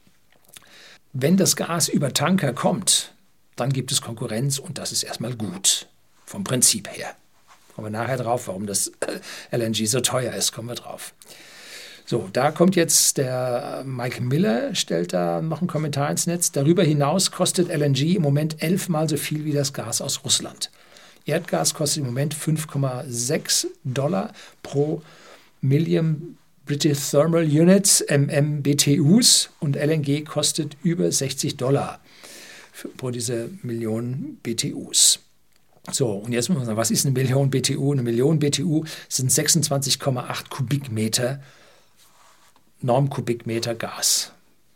Wenn 1.17 1.37
das 1.37 1.55
Gas 1.55 1.89
über 1.89 2.13
Tanker 2.13 2.53
kommt, 2.53 3.15
dann 3.55 3.73
gibt 3.73 3.93
es 3.93 4.01
Konkurrenz 4.01 4.59
und 4.59 4.79
das 4.79 4.91
ist 4.91 5.05
erstmal 5.05 5.37
gut, 5.37 5.87
vom 6.27 6.43
Prinzip 6.43 6.89
her. 6.89 7.15
Kommen 7.73 7.93
wir 7.93 7.99
nachher 7.99 8.17
drauf, 8.17 8.49
warum 8.49 8.67
das 8.67 8.91
LNG 9.53 9.87
so 9.87 10.01
teuer 10.01 10.35
ist, 10.35 10.51
kommen 10.51 10.67
wir 10.69 10.75
drauf. 10.75 11.15
So, 12.05 12.29
da 12.33 12.51
kommt 12.51 12.75
jetzt 12.75 13.17
der 13.17 13.85
Mike 13.87 14.21
Miller, 14.25 14.75
stellt 14.75 15.13
da 15.13 15.41
noch 15.41 15.61
einen 15.61 15.69
Kommentar 15.69 16.11
ins 16.11 16.27
Netz. 16.27 16.51
Darüber 16.51 16.83
hinaus 16.83 17.31
kostet 17.31 17.69
LNG 17.69 18.17
im 18.17 18.23
Moment 18.23 18.61
elfmal 18.61 19.09
so 19.09 19.17
viel 19.17 19.45
wie 19.45 19.53
das 19.53 19.73
Gas 19.73 20.01
aus 20.01 20.25
Russland. 20.25 20.73
Erdgas 21.27 21.75
kostet 21.75 21.99
im 22.01 22.07
Moment 22.07 22.35
5,6 22.35 23.69
Dollar 23.85 24.33
pro 24.65 25.01
Million 25.61 26.39
British 26.67 27.11
Thermal 27.11 27.45
Units, 27.45 28.05
MMBTUs, 28.09 29.51
und 29.61 29.77
LNG 29.77 30.25
kostet 30.25 30.77
über 30.83 31.11
60 31.11 31.57
Dollar 31.57 32.01
pro 32.97 33.11
diese 33.11 33.51
Million 33.63 34.39
BTUs. 34.43 35.21
So, 35.91 36.13
und 36.13 36.33
jetzt 36.33 36.49
muss 36.49 36.59
man 36.59 36.67
sagen, 36.67 36.79
was 36.79 36.91
ist 36.91 37.05
eine 37.05 37.13
Million 37.13 37.51
BTU? 37.51 37.93
Eine 37.93 38.03
Million 38.03 38.39
BTU 38.39 38.85
sind 39.09 39.31
26,8 39.31 40.49
Kubikmeter, 40.49 41.43
Normkubikmeter 42.81 43.75
Gas. 43.75 44.33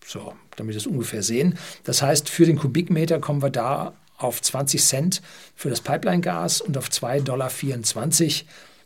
So, 0.07 0.35
damit 0.57 0.75
wir 0.75 0.79
es 0.79 0.87
ungefähr 0.87 1.23
sehen. 1.23 1.59
Das 1.85 2.03
heißt, 2.03 2.29
für 2.29 2.45
den 2.45 2.59
Kubikmeter 2.59 3.21
kommen 3.21 3.43
wir 3.43 3.51
da 3.51 3.95
auf 4.19 4.43
20 4.43 4.83
Cent 4.83 5.23
für 5.55 5.71
das 5.71 5.81
Pipeline-Gas 5.81 6.61
und 6.61 6.77
auf 6.77 6.89
2,24 6.89 7.25
Dollar 7.25 7.51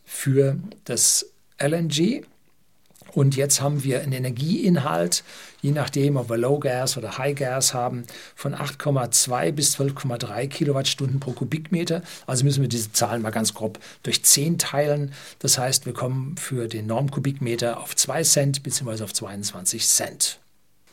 für 0.05 0.59
das 0.85 1.27
LNG. 1.59 2.25
Und 3.13 3.37
jetzt 3.37 3.61
haben 3.61 3.85
wir 3.85 4.01
einen 4.01 4.13
Energieinhalt, 4.13 5.25
je 5.61 5.71
nachdem, 5.71 6.17
ob 6.17 6.31
wir 6.31 6.37
Low 6.37 6.59
Gas 6.59 6.97
oder 6.97 7.19
High 7.19 7.37
Gas 7.37 7.75
haben, 7.75 8.05
von 8.35 8.55
8,2 8.55 9.53
bis 9.53 9.77
12,3 9.77 10.49
Kilowattstunden 10.49 11.21
pro 11.21 11.33
Kubikmeter. 11.33 12.03
Also 12.27 12.45
müssen 12.45 12.63
wir 12.63 12.69
diese 12.69 12.93
Zahlen 12.93 13.23
mal 13.23 13.31
ganz 13.31 13.55
grob 13.55 13.79
durch 14.03 14.25
10 14.25 14.59
teilen. 14.59 15.13
Das 15.39 15.59
heißt, 15.59 15.87
wir 15.87 15.93
kommen 15.93 16.37
für 16.37 16.69
den 16.69 16.87
Normkubikmeter 16.87 17.81
auf 17.81 17.95
2 17.95 18.23
Cent 18.23 18.63
bzw. 18.63 19.05
auf 19.05 19.13
22 19.13 19.87
Cent. 19.87 20.39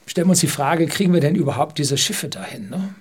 Stellen 0.06 0.28
wir 0.28 0.32
uns 0.32 0.40
die 0.40 0.48
Frage, 0.48 0.88
kriegen 0.88 1.14
wir 1.14 1.22
denn 1.22 1.36
überhaupt 1.36 1.78
diese 1.78 1.98
Schiffe 1.98 2.30
dahin? 2.30 2.70
Ne? 2.70 2.96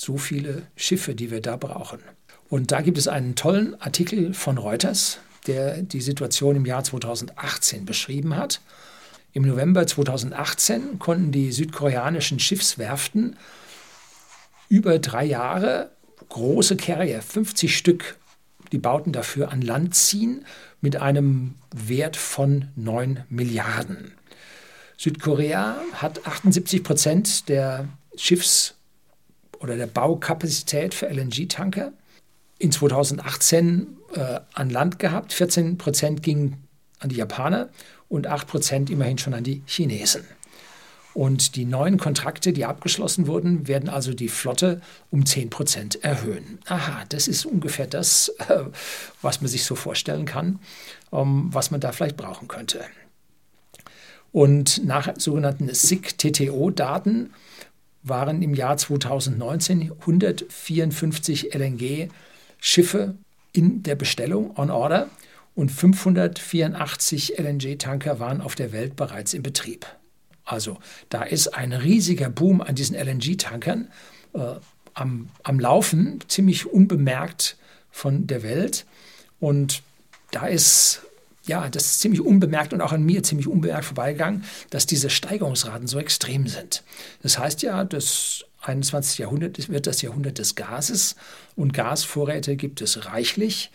so 0.00 0.16
viele 0.16 0.62
Schiffe, 0.76 1.14
die 1.14 1.30
wir 1.30 1.40
da 1.40 1.56
brauchen. 1.56 2.00
Und 2.48 2.72
da 2.72 2.80
gibt 2.80 2.98
es 2.98 3.06
einen 3.06 3.34
tollen 3.34 3.80
Artikel 3.80 4.34
von 4.34 4.58
Reuters, 4.58 5.18
der 5.46 5.82
die 5.82 6.00
Situation 6.00 6.56
im 6.56 6.66
Jahr 6.66 6.84
2018 6.84 7.84
beschrieben 7.84 8.36
hat. 8.36 8.60
Im 9.32 9.44
November 9.44 9.86
2018 9.86 10.98
konnten 10.98 11.32
die 11.32 11.52
südkoreanischen 11.52 12.40
Schiffswerften 12.40 13.36
über 14.68 14.98
drei 14.98 15.24
Jahre 15.24 15.90
große 16.28 16.76
Carrier, 16.76 17.22
50 17.22 17.76
Stück, 17.76 18.16
die 18.72 18.78
Bauten 18.78 19.12
dafür 19.12 19.50
an 19.50 19.62
Land 19.62 19.94
ziehen 19.94 20.44
mit 20.80 20.96
einem 20.96 21.54
Wert 21.74 22.16
von 22.16 22.68
9 22.76 23.24
Milliarden. 23.28 24.12
Südkorea 24.96 25.76
hat 25.94 26.26
78 26.26 26.84
Prozent 26.84 27.48
der 27.48 27.88
Schiffs- 28.16 28.74
oder 29.58 29.76
der 29.76 29.86
Baukapazität 29.86 30.94
für 30.94 31.08
LNG-Tanker 31.08 31.92
in 32.60 32.70
2018 32.70 33.96
äh, 34.14 34.40
an 34.54 34.70
Land 34.70 35.00
gehabt. 35.00 35.32
14 35.32 35.78
Prozent 35.78 36.22
gingen 36.22 36.68
an 37.00 37.08
die 37.08 37.16
Japaner 37.16 37.70
und 38.08 38.26
8 38.26 38.46
Prozent 38.46 38.90
immerhin 38.90 39.18
schon 39.18 39.34
an 39.34 39.42
die 39.42 39.62
Chinesen. 39.66 40.24
Und 41.12 41.56
die 41.56 41.64
neuen 41.64 41.98
Kontrakte, 41.98 42.52
die 42.52 42.66
abgeschlossen 42.66 43.26
wurden, 43.26 43.66
werden 43.66 43.88
also 43.88 44.14
die 44.14 44.28
Flotte 44.28 44.80
um 45.10 45.26
10 45.26 45.50
Prozent 45.50 46.04
erhöhen. 46.04 46.60
Aha, 46.66 47.04
das 47.08 47.26
ist 47.26 47.46
ungefähr 47.46 47.86
das, 47.86 48.28
äh, 48.48 48.64
was 49.20 49.40
man 49.40 49.48
sich 49.48 49.64
so 49.64 49.74
vorstellen 49.74 50.26
kann, 50.26 50.60
ähm, 51.12 51.48
was 51.52 51.70
man 51.70 51.80
da 51.80 51.90
vielleicht 51.90 52.16
brauchen 52.16 52.46
könnte. 52.46 52.84
Und 54.32 54.84
nach 54.84 55.12
sogenannten 55.16 55.72
SIG-TTO-Daten 55.72 57.32
waren 58.02 58.42
im 58.42 58.54
Jahr 58.54 58.76
2019 58.76 59.92
154 60.00 61.54
LNG-Schiffe 62.60 63.14
in 63.52 63.82
der 63.82 63.96
Bestellung 63.96 64.56
on 64.56 64.70
order 64.70 65.08
und 65.54 65.70
584 65.70 67.38
LNG-Tanker 67.38 68.20
waren 68.20 68.40
auf 68.40 68.54
der 68.54 68.72
Welt 68.72 68.96
bereits 68.96 69.34
in 69.34 69.42
Betrieb. 69.42 69.86
Also 70.44 70.78
da 71.08 71.22
ist 71.22 71.48
ein 71.48 71.72
riesiger 71.72 72.30
Boom 72.30 72.60
an 72.60 72.74
diesen 72.74 72.96
LNG-Tankern 72.96 73.88
äh, 74.34 74.54
am, 74.94 75.28
am 75.42 75.60
Laufen, 75.60 76.20
ziemlich 76.28 76.66
unbemerkt 76.66 77.56
von 77.90 78.26
der 78.26 78.42
Welt. 78.42 78.86
Und 79.38 79.82
da 80.30 80.46
ist 80.46 81.02
ja, 81.44 81.68
das 81.68 81.86
ist 81.86 82.00
ziemlich 82.00 82.20
unbemerkt 82.20 82.72
und 82.72 82.80
auch 82.80 82.92
an 82.92 83.02
mir 83.02 83.22
ziemlich 83.22 83.48
unbemerkt 83.48 83.86
vorbeigegangen, 83.86 84.44
dass 84.68 84.86
diese 84.86 85.10
Steigerungsraten 85.10 85.86
so 85.88 85.98
extrem 85.98 86.46
sind. 86.46 86.84
Das 87.22 87.38
heißt 87.38 87.62
ja, 87.62 87.82
das 87.84 88.44
21. 88.62 89.18
Jahrhundert 89.18 89.68
wird 89.68 89.86
das 89.86 90.02
Jahrhundert 90.02 90.38
des 90.38 90.54
Gases 90.54 91.16
und 91.56 91.72
Gasvorräte 91.72 92.56
gibt 92.56 92.80
es 92.80 93.06
reichlich. 93.06 93.70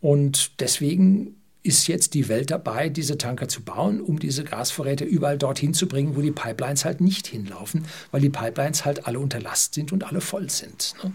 Und 0.00 0.60
deswegen 0.60 1.36
ist 1.62 1.86
jetzt 1.86 2.14
die 2.14 2.28
Welt 2.28 2.50
dabei, 2.50 2.88
diese 2.88 3.18
Tanker 3.18 3.48
zu 3.48 3.62
bauen, 3.62 4.00
um 4.00 4.18
diese 4.18 4.44
Gasvorräte 4.44 5.04
überall 5.04 5.38
dorthin 5.38 5.74
zu 5.74 5.88
bringen, 5.88 6.16
wo 6.16 6.20
die 6.20 6.30
Pipelines 6.30 6.84
halt 6.84 7.00
nicht 7.00 7.26
hinlaufen, 7.26 7.84
weil 8.10 8.20
die 8.20 8.30
Pipelines 8.30 8.84
halt 8.84 9.06
alle 9.06 9.18
unter 9.18 9.40
Last 9.40 9.74
sind 9.74 9.92
und 9.92 10.04
alle 10.04 10.20
voll 10.20 10.48
sind. 10.50 10.94
Ne? 11.02 11.12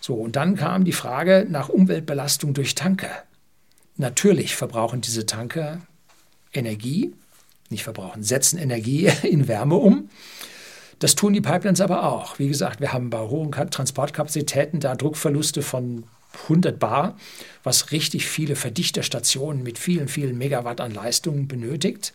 So, 0.00 0.14
und 0.14 0.36
dann 0.36 0.56
kam 0.56 0.84
die 0.84 0.92
Frage 0.92 1.46
nach 1.48 1.68
Umweltbelastung 1.68 2.52
durch 2.52 2.74
Tanker. 2.74 3.24
Natürlich 3.96 4.56
verbrauchen 4.56 5.00
diese 5.00 5.24
Tanker 5.24 5.80
Energie, 6.52 7.12
nicht 7.70 7.84
verbrauchen, 7.84 8.22
setzen 8.22 8.58
Energie 8.58 9.10
in 9.22 9.46
Wärme 9.48 9.76
um. 9.76 10.10
Das 11.04 11.16
tun 11.16 11.34
die 11.34 11.42
Pipelines 11.42 11.82
aber 11.82 12.04
auch. 12.04 12.38
Wie 12.38 12.48
gesagt, 12.48 12.80
wir 12.80 12.94
haben 12.94 13.10
bei 13.10 13.18
hohen 13.18 13.50
Transportkapazitäten 13.50 14.80
da 14.80 14.94
Druckverluste 14.94 15.60
von 15.60 16.04
100 16.44 16.78
Bar, 16.78 17.18
was 17.62 17.92
richtig 17.92 18.24
viele 18.24 18.56
Verdichterstationen 18.56 19.62
mit 19.62 19.78
vielen, 19.78 20.08
vielen 20.08 20.38
Megawatt 20.38 20.80
an 20.80 20.94
Leistung 20.94 21.46
benötigt. 21.46 22.14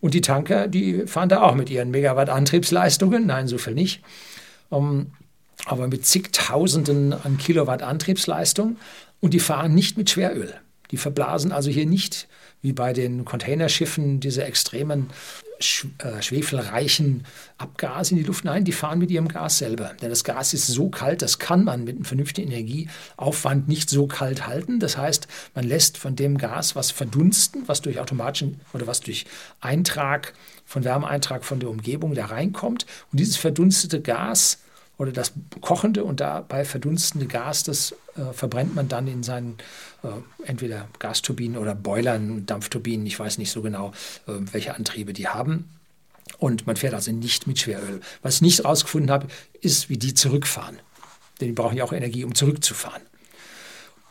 Und 0.00 0.14
die 0.14 0.20
Tanker, 0.20 0.68
die 0.68 1.08
fahren 1.08 1.28
da 1.28 1.42
auch 1.42 1.56
mit 1.56 1.68
ihren 1.68 1.90
Megawatt 1.90 2.28
Antriebsleistungen, 2.28 3.26
nein, 3.26 3.48
so 3.48 3.58
viel 3.58 3.74
nicht, 3.74 4.02
um, 4.68 4.86
ähm, 4.86 5.06
aber 5.64 5.88
mit 5.88 6.06
zigtausenden 6.06 7.12
an 7.12 7.38
Kilowatt 7.38 7.82
Antriebsleistung 7.82 8.76
und 9.18 9.34
die 9.34 9.40
fahren 9.40 9.74
nicht 9.74 9.96
mit 9.96 10.10
Schweröl. 10.10 10.54
Die 10.92 10.96
verblasen 10.96 11.50
also 11.50 11.70
hier 11.70 11.86
nicht 11.86 12.28
wie 12.62 12.72
bei 12.72 12.92
den 12.92 13.24
Containerschiffen 13.24 14.20
diese 14.20 14.44
extremen 14.44 15.10
schwefelreichen 15.60 17.24
Abgase 17.58 18.12
in 18.12 18.18
die 18.18 18.24
Luft. 18.24 18.44
Nein, 18.44 18.64
die 18.64 18.72
fahren 18.72 18.98
mit 18.98 19.10
ihrem 19.10 19.28
Gas 19.28 19.58
selber. 19.58 19.94
Denn 20.00 20.10
das 20.10 20.24
Gas 20.24 20.54
ist 20.54 20.66
so 20.66 20.88
kalt, 20.88 21.22
das 21.22 21.38
kann 21.38 21.64
man 21.64 21.84
mit 21.84 21.96
einem 21.96 22.04
vernünftigen 22.04 22.50
Energieaufwand 22.50 23.68
nicht 23.68 23.90
so 23.90 24.06
kalt 24.06 24.46
halten. 24.46 24.80
Das 24.80 24.96
heißt, 24.96 25.28
man 25.54 25.64
lässt 25.64 25.98
von 25.98 26.16
dem 26.16 26.38
Gas 26.38 26.76
was 26.76 26.90
verdunsten, 26.90 27.64
was 27.66 27.82
durch 27.82 27.98
automatischen 27.98 28.60
oder 28.72 28.86
was 28.86 29.00
durch 29.00 29.26
Eintrag 29.60 30.34
von 30.64 30.84
Wärmeeintrag 30.84 31.44
von 31.44 31.60
der 31.60 31.70
Umgebung 31.70 32.14
da 32.14 32.26
reinkommt. 32.26 32.86
Und 33.10 33.20
dieses 33.20 33.36
verdunstete 33.36 34.00
Gas 34.00 34.58
oder 34.98 35.12
das 35.12 35.32
kochende 35.60 36.04
und 36.04 36.20
dabei 36.20 36.64
verdunstende 36.64 37.26
Gas, 37.26 37.62
das 37.62 37.94
äh, 38.16 38.32
verbrennt 38.32 38.74
man 38.74 38.88
dann 38.88 39.06
in 39.06 39.22
seinen 39.22 39.56
äh, 40.02 40.08
entweder 40.44 40.88
Gasturbinen 40.98 41.56
oder 41.56 41.74
Boilern, 41.74 42.44
Dampfturbinen, 42.46 43.06
ich 43.06 43.18
weiß 43.18 43.38
nicht 43.38 43.52
so 43.52 43.62
genau, 43.62 43.92
äh, 44.26 44.32
welche 44.52 44.74
Antriebe 44.74 45.12
die 45.12 45.28
haben. 45.28 45.70
Und 46.38 46.66
man 46.66 46.76
fährt 46.76 46.94
also 46.94 47.10
nicht 47.12 47.46
mit 47.46 47.58
Schweröl. 47.58 48.00
Was 48.22 48.36
ich 48.36 48.42
nicht 48.42 48.58
herausgefunden 48.58 49.10
habe, 49.10 49.28
ist, 49.60 49.88
wie 49.88 49.96
die 49.96 50.14
zurückfahren. 50.14 50.78
Denn 51.40 51.48
die 51.48 51.54
brauchen 51.54 51.76
ja 51.76 51.84
auch 51.84 51.92
Energie, 51.92 52.24
um 52.24 52.34
zurückzufahren. 52.34 53.02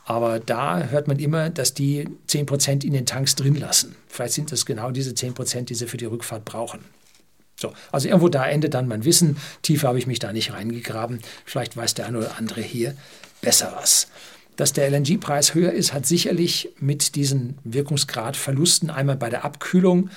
Aber 0.05 0.39
da 0.39 0.83
hört 0.83 1.09
man 1.09 1.19
immer, 1.19 1.49
dass 1.49 1.73
die 1.73 2.07
10% 2.29 2.85
in 2.85 2.93
den 2.93 3.05
Tanks 3.05 3.35
drin 3.35 3.55
lassen. 3.55 3.95
Vielleicht 4.07 4.33
sind 4.33 4.51
es 4.53 4.65
genau 4.65 4.91
diese 4.91 5.11
10%, 5.11 5.65
die 5.65 5.75
sie 5.75 5.85
für 5.85 5.97
die 5.97 6.05
Rückfahrt 6.05 6.45
brauchen. 6.45 6.79
So, 7.59 7.73
also 7.91 8.07
irgendwo 8.07 8.29
da 8.29 8.45
endet 8.45 8.75
dann 8.75 8.87
mein 8.87 9.03
Wissen. 9.03 9.37
Tiefer 9.63 9.87
habe 9.87 9.97
ich 9.97 10.07
mich 10.07 10.19
da 10.19 10.31
nicht 10.31 10.53
reingegraben. 10.53 11.19
Vielleicht 11.43 11.75
weiß 11.75 11.95
der 11.95 12.05
eine 12.05 12.19
oder 12.19 12.37
andere 12.37 12.61
hier 12.61 12.95
besser 13.41 13.73
was. 13.75 14.07
Dass 14.55 14.73
der 14.73 14.89
LNG-Preis 14.89 15.53
höher 15.53 15.71
ist, 15.71 15.93
hat 15.93 16.05
sicherlich 16.05 16.69
mit 16.79 17.15
diesen 17.15 17.57
Wirkungsgradverlusten 17.63 18.89
einmal 18.89 19.15
bei 19.15 19.29
der 19.29 19.43
Abkühlung, 19.43 20.09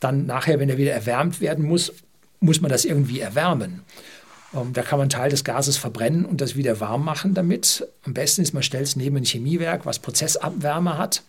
dann 0.00 0.26
nachher, 0.26 0.58
wenn 0.58 0.68
er 0.68 0.76
wieder 0.76 0.92
erwärmt 0.92 1.40
werden 1.40 1.64
muss, 1.64 1.92
muss 2.40 2.60
man 2.60 2.70
das 2.70 2.84
irgendwie 2.84 3.20
erwärmen. 3.20 3.82
Ähm, 4.54 4.72
da 4.72 4.82
kann 4.82 4.98
man 4.98 5.08
Teil 5.08 5.30
des 5.30 5.44
Gases 5.44 5.76
verbrennen 5.76 6.24
und 6.24 6.40
das 6.40 6.56
wieder 6.56 6.80
warm 6.80 7.04
machen 7.04 7.34
damit. 7.34 7.86
Am 8.04 8.12
besten 8.14 8.42
ist, 8.42 8.52
man 8.52 8.62
stellt 8.62 8.84
es 8.84 8.96
neben 8.96 9.16
ein 9.16 9.24
Chemiewerk, 9.24 9.86
was 9.86 9.98
Prozessabwärme 9.98 10.98
hat, 10.98 11.22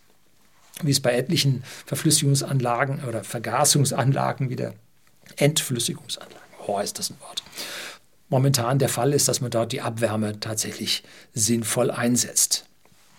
wie 0.83 0.91
es 0.91 0.99
bei 0.99 1.13
etlichen 1.13 1.63
Verflüssigungsanlagen 1.85 3.03
oder 3.05 3.23
Vergasungsanlagen 3.23 4.49
wieder 4.49 4.73
Entflüssigungsanlagen, 5.35 6.37
oh, 6.65 6.79
ist 6.79 6.99
das 6.99 7.09
ein 7.09 7.19
Wort, 7.19 7.43
momentan 8.29 8.79
der 8.79 8.89
Fall 8.89 9.13
ist, 9.13 9.27
dass 9.27 9.41
man 9.41 9.51
dort 9.51 9.71
die 9.71 9.81
Abwärme 9.81 10.39
tatsächlich 10.39 11.03
sinnvoll 11.33 11.91
einsetzt. 11.91 12.65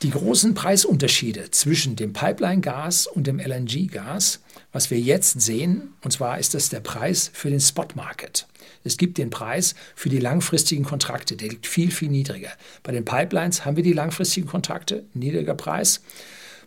Die 0.02 0.10
großen 0.10 0.54
Preisunterschiede 0.54 1.50
zwischen 1.50 1.96
dem 1.96 2.12
Pipeline-Gas 2.12 3.08
und 3.08 3.26
dem 3.26 3.40
LNG-Gas, 3.40 4.40
was 4.70 4.90
wir 4.92 5.00
jetzt 5.00 5.40
sehen, 5.40 5.94
und 6.02 6.12
zwar 6.12 6.38
ist 6.38 6.54
das 6.54 6.68
der 6.68 6.78
Preis 6.78 7.30
für 7.32 7.50
den 7.50 7.58
Spot-Market. 7.58 8.46
Es 8.84 8.96
gibt 8.96 9.18
den 9.18 9.30
Preis 9.30 9.74
für 9.96 10.08
die 10.08 10.20
langfristigen 10.20 10.84
Kontrakte, 10.84 11.34
der 11.34 11.48
liegt 11.48 11.66
viel, 11.66 11.90
viel 11.90 12.10
niedriger. 12.10 12.52
Bei 12.84 12.92
den 12.92 13.04
Pipelines 13.04 13.64
haben 13.64 13.74
wir 13.76 13.82
die 13.82 13.92
langfristigen 13.92 14.46
Kontrakte, 14.46 15.04
niedriger 15.14 15.54
Preis. 15.54 16.00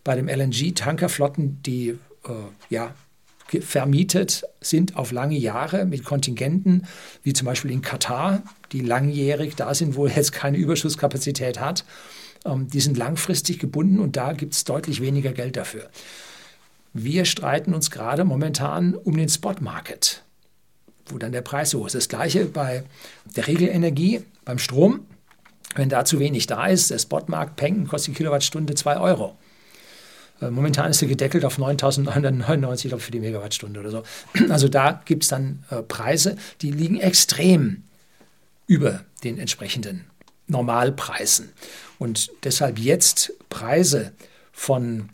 Bei 0.03 0.15
den 0.15 0.27
LNG-Tankerflotten, 0.27 1.63
die 1.63 1.98
äh, 2.25 2.33
ja, 2.69 2.93
vermietet 3.60 4.43
sind 4.62 4.96
auf 4.96 5.12
lange 5.12 5.38
Jahre 5.38 5.86
mit 5.86 6.05
Kontingenten, 6.05 6.86
wie 7.24 7.34
zum 7.34 7.46
Beispiel 7.46 7.72
in 7.72 7.81
Katar, 7.81 8.43
die 8.72 8.81
langjährig 8.81 9.55
da 9.55 9.74
sind, 9.74 9.96
wo 9.96 10.08
jetzt 10.08 10.31
keine 10.31 10.58
Überschusskapazität 10.58 11.60
hat. 11.60 11.86
Ähm, 12.46 12.67
die 12.70 12.79
sind 12.79 12.98
langfristig 12.98 13.60
gebunden 13.60 14.00
und 14.00 14.15
da 14.15 14.34
gibt 14.34 14.53
es 14.53 14.63
deutlich 14.63 15.01
weniger 15.01 15.34
Geld 15.34 15.58
dafür. 15.58 15.89
Wir 16.93 17.25
streiten 17.25 17.74
uns 17.74 17.91
gerade 17.91 18.24
momentan 18.24 18.96
um 18.96 19.15
den 19.15 19.29
Spot-Market 19.29 20.24
wo 21.12 21.17
dann 21.17 21.31
der 21.31 21.41
Preis 21.41 21.72
so 21.72 21.86
ist. 21.86 21.96
Das 21.96 22.10
gleiche 22.10 22.46
bei 22.46 22.84
der 23.36 23.48
Regelenergie, 23.48 24.22
beim 24.46 24.60
Strom. 24.60 25.01
Wenn 25.75 25.89
da 25.89 26.03
zu 26.03 26.20
wenig 26.20 26.48
da 26.48 26.67
ist, 26.67 26.91
der 26.91 27.00
Spotmarkt 27.00 27.55
Peng 27.55 27.88
kostet 27.88 28.13
die 28.13 28.17
Kilowattstunde 28.17 28.75
2 28.75 29.00
Euro. 29.00 29.38
Äh, 30.41 30.50
momentan 30.50 30.91
ist 30.91 31.01
er 31.01 31.07
gedeckelt 31.07 31.45
auf 31.45 31.57
9.999 31.57 32.98
für 32.98 33.12
die 33.12 33.19
Megawattstunde 33.19 33.79
oder 33.79 33.91
so. 33.91 34.03
Also 34.50 34.67
da 34.67 35.01
gibt 35.05 35.24
es 35.24 35.29
dann 35.29 35.63
äh, 35.69 35.81
Preise, 35.81 36.36
die 36.62 36.71
liegen 36.71 37.00
extrem 37.00 37.83
über 38.67 39.05
den 39.24 39.38
entsprechenden 39.38 40.05
Normalpreisen. 40.48 41.50
Und 42.00 42.31
deshalb 42.43 42.79
jetzt 42.79 43.33
Preise 43.50 44.12
von 44.51 45.10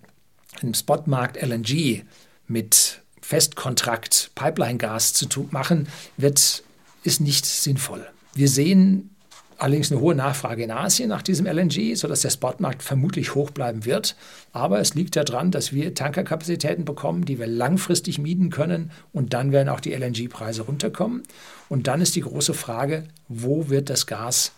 einem 0.62 0.74
Spotmarkt 0.74 1.42
LNG 1.42 2.04
mit 2.48 3.02
Festkontrakt 3.22 4.32
Pipeline-Gas 4.36 5.14
zu 5.14 5.28
machen, 5.52 5.88
wird, 6.16 6.64
ist 7.04 7.20
nicht 7.20 7.46
sinnvoll. 7.46 8.08
Wir 8.34 8.48
sehen 8.48 9.10
allerdings 9.58 9.92
eine 9.92 10.02
hohe 10.02 10.16
Nachfrage 10.16 10.64
in 10.64 10.72
Asien 10.72 11.10
nach 11.10 11.22
diesem 11.22 11.46
LNG, 11.46 11.96
sodass 11.96 12.22
der 12.22 12.30
Spotmarkt 12.30 12.84
vermutlich 12.84 13.36
hoch 13.36 13.52
bleiben 13.52 13.86
wird. 13.86 14.16
Aber 14.52 14.80
es 14.80 14.94
liegt 14.94 15.16
daran, 15.16 15.52
dass 15.52 15.74
wir 15.74 15.94
Tankerkapazitäten 15.94 16.86
bekommen, 16.86 17.26
die 17.26 17.40
wir 17.40 17.48
langfristig 17.48 18.20
mieten 18.20 18.50
können 18.50 18.92
und 19.14 19.34
dann 19.34 19.52
werden 19.52 19.70
auch 19.70 19.80
die 19.80 19.94
LNG-Preise 19.94 20.64
runterkommen. 20.64 21.24
Und 21.70 21.88
dann 21.88 22.02
ist 22.02 22.16
die 22.16 22.22
große 22.22 22.54
Frage, 22.54 23.04
wo 23.28 23.70
wird 23.70 23.90
das 23.90 24.06
Gas 24.08 24.54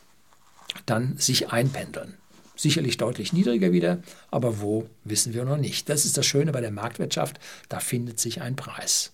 dann 0.86 1.18
sich 1.18 1.50
einpendeln? 1.50 2.16
sicherlich 2.60 2.98
deutlich 2.98 3.32
niedriger 3.32 3.72
wieder, 3.72 4.00
aber 4.32 4.60
wo 4.60 4.90
wissen 5.06 5.34
wir 5.34 5.46
noch 5.46 5.58
nicht. 5.58 5.88
Das 5.88 6.04
ist 6.04 6.18
das 6.18 6.26
Schöne 6.26 6.52
bei 6.52 6.60
der 6.62 6.72
Marktwirtschaft, 6.72 7.40
da 7.70 7.80
findet 7.80 8.20
sich 8.20 8.42
ein 8.42 8.58
Preis. 8.58 9.14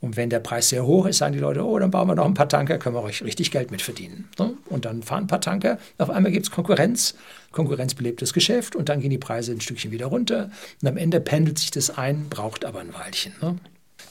Und 0.00 0.16
wenn 0.16 0.30
der 0.30 0.38
Preis 0.38 0.68
sehr 0.68 0.86
hoch 0.86 1.06
ist, 1.06 1.18
sagen 1.18 1.32
die 1.32 1.40
Leute, 1.40 1.64
oh, 1.64 1.76
dann 1.78 1.90
bauen 1.90 2.06
wir 2.06 2.14
noch 2.14 2.24
ein 2.24 2.34
paar 2.34 2.48
Tanker, 2.48 2.78
können 2.78 2.94
wir 2.94 3.02
euch 3.02 3.22
richtig 3.22 3.50
Geld 3.50 3.72
mit 3.72 3.82
verdienen. 3.82 4.28
Ne? 4.38 4.54
Und 4.66 4.84
dann 4.84 5.02
fahren 5.02 5.24
ein 5.24 5.26
paar 5.26 5.40
Tanker, 5.40 5.78
auf 5.98 6.10
einmal 6.10 6.30
gibt 6.30 6.46
es 6.46 6.52
Konkurrenz, 6.52 7.14
konkurrenzbelebtes 7.50 8.32
Geschäft 8.32 8.76
und 8.76 8.88
dann 8.88 9.00
gehen 9.00 9.10
die 9.10 9.18
Preise 9.18 9.52
ein 9.52 9.60
Stückchen 9.60 9.90
wieder 9.90 10.06
runter. 10.06 10.50
Und 10.82 10.88
am 10.88 10.96
Ende 10.96 11.20
pendelt 11.20 11.58
sich 11.58 11.72
das 11.72 11.90
ein, 11.90 12.28
braucht 12.28 12.64
aber 12.64 12.78
ein 12.80 12.94
Weilchen. 12.94 13.32
Ne? 13.42 13.56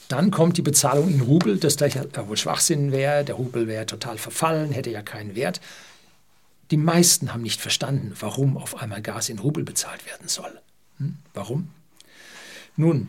Dann 0.08 0.30
kommt 0.30 0.58
die 0.58 0.62
Bezahlung 0.62 1.08
in 1.08 1.20
Rubel, 1.22 1.58
das 1.58 1.76
gleich 1.76 1.94
ja 1.94 2.28
wohl 2.28 2.36
Schwachsinn 2.36 2.92
wäre. 2.92 3.24
Der 3.24 3.36
Rubel 3.36 3.66
wäre 3.66 3.86
total 3.86 4.18
verfallen, 4.18 4.72
hätte 4.72 4.90
ja 4.90 5.02
keinen 5.02 5.34
Wert. 5.36 5.60
Die 6.70 6.76
meisten 6.76 7.32
haben 7.32 7.42
nicht 7.42 7.60
verstanden, 7.60 8.12
warum 8.20 8.58
auf 8.58 8.80
einmal 8.82 9.00
Gas 9.00 9.30
in 9.30 9.38
Rubel 9.38 9.64
bezahlt 9.64 10.04
werden 10.06 10.28
soll. 10.28 10.60
Hm? 10.98 11.16
Warum? 11.32 11.70
Nun, 12.76 13.08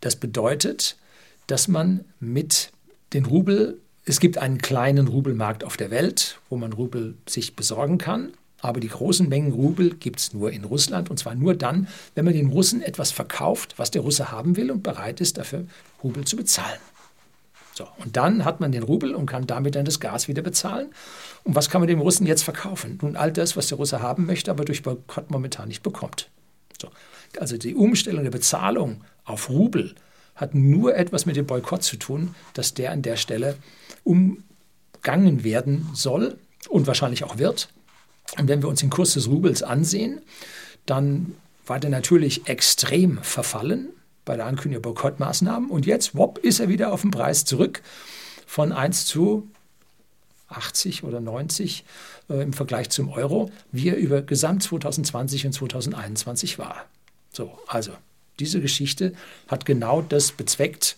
das 0.00 0.16
bedeutet, 0.16 0.96
dass 1.46 1.68
man 1.68 2.04
mit 2.20 2.72
den 3.12 3.24
Rubel, 3.26 3.80
es 4.04 4.20
gibt 4.20 4.38
einen 4.38 4.58
kleinen 4.58 5.08
Rubelmarkt 5.08 5.64
auf 5.64 5.76
der 5.76 5.90
Welt, 5.90 6.40
wo 6.48 6.56
man 6.56 6.72
Rubel 6.72 7.16
sich 7.28 7.56
besorgen 7.56 7.98
kann, 7.98 8.32
aber 8.60 8.80
die 8.80 8.88
großen 8.88 9.28
Mengen 9.28 9.52
Rubel 9.52 9.94
gibt 9.94 10.18
es 10.18 10.32
nur 10.32 10.50
in 10.50 10.64
Russland 10.64 11.10
und 11.10 11.18
zwar 11.18 11.34
nur 11.34 11.54
dann, 11.54 11.88
wenn 12.14 12.24
man 12.24 12.34
den 12.34 12.48
Russen 12.48 12.82
etwas 12.82 13.12
verkauft, 13.12 13.74
was 13.76 13.90
der 13.90 14.02
Russe 14.02 14.32
haben 14.32 14.56
will 14.56 14.70
und 14.70 14.82
bereit 14.82 15.20
ist, 15.20 15.38
dafür 15.38 15.66
Rubel 16.02 16.24
zu 16.24 16.36
bezahlen. 16.36 16.78
So, 17.74 17.86
und 17.98 18.16
dann 18.16 18.46
hat 18.46 18.58
man 18.60 18.72
den 18.72 18.82
Rubel 18.82 19.14
und 19.14 19.26
kann 19.26 19.46
damit 19.46 19.74
dann 19.74 19.84
das 19.84 20.00
Gas 20.00 20.28
wieder 20.28 20.40
bezahlen. 20.40 20.88
Und 21.44 21.54
was 21.54 21.68
kann 21.68 21.82
man 21.82 21.88
dem 21.88 22.00
Russen 22.00 22.26
jetzt 22.26 22.42
verkaufen? 22.42 22.98
Nun, 23.02 23.16
all 23.16 23.30
das, 23.30 23.54
was 23.54 23.66
der 23.66 23.76
Russe 23.76 24.00
haben 24.00 24.24
möchte, 24.24 24.50
aber 24.50 24.64
durch 24.64 24.82
Boykott 24.82 25.30
momentan 25.30 25.68
nicht 25.68 25.82
bekommt. 25.82 26.30
So, 26.80 26.88
also 27.38 27.58
die 27.58 27.74
Umstellung 27.74 28.24
der 28.24 28.30
Bezahlung 28.30 29.04
auf 29.24 29.50
Rubel 29.50 29.94
hat 30.36 30.54
nur 30.54 30.94
etwas 30.94 31.26
mit 31.26 31.36
dem 31.36 31.46
Boykott 31.46 31.82
zu 31.82 31.96
tun, 31.96 32.34
dass 32.54 32.74
der 32.74 32.92
an 32.92 33.02
der 33.02 33.16
Stelle 33.16 33.56
umgangen 34.04 35.42
werden 35.42 35.88
soll 35.94 36.38
und 36.68 36.86
wahrscheinlich 36.86 37.24
auch 37.24 37.38
wird. 37.38 37.68
Und 38.38 38.48
wenn 38.48 38.62
wir 38.62 38.68
uns 38.68 38.80
den 38.80 38.90
Kurs 38.90 39.14
des 39.14 39.28
Rubels 39.28 39.62
ansehen, 39.62 40.20
dann 40.84 41.34
war 41.66 41.80
der 41.80 41.90
natürlich 41.90 42.48
extrem 42.48 43.18
verfallen 43.22 43.88
bei 44.24 44.36
der 44.36 44.46
Ankündigung 44.46 44.82
der 44.82 44.90
Boykottmaßnahmen. 44.90 45.70
Und 45.70 45.86
jetzt, 45.86 46.14
wopp, 46.14 46.38
ist 46.38 46.60
er 46.60 46.68
wieder 46.68 46.92
auf 46.92 47.02
den 47.02 47.10
Preis 47.10 47.44
zurück 47.44 47.82
von 48.46 48.72
1 48.72 49.06
zu 49.06 49.48
80 50.48 51.04
oder 51.04 51.20
90 51.20 51.84
äh, 52.28 52.42
im 52.42 52.52
Vergleich 52.52 52.90
zum 52.90 53.08
Euro, 53.08 53.50
wie 53.72 53.88
er 53.88 53.96
über 53.96 54.22
Gesamt 54.22 54.62
2020 54.62 55.46
und 55.46 55.52
2021 55.52 56.58
war. 56.58 56.84
So, 57.32 57.58
also 57.66 57.92
diese 58.38 58.60
Geschichte 58.60 59.12
hat 59.48 59.64
genau 59.64 60.02
das 60.02 60.32
bezweckt, 60.32 60.96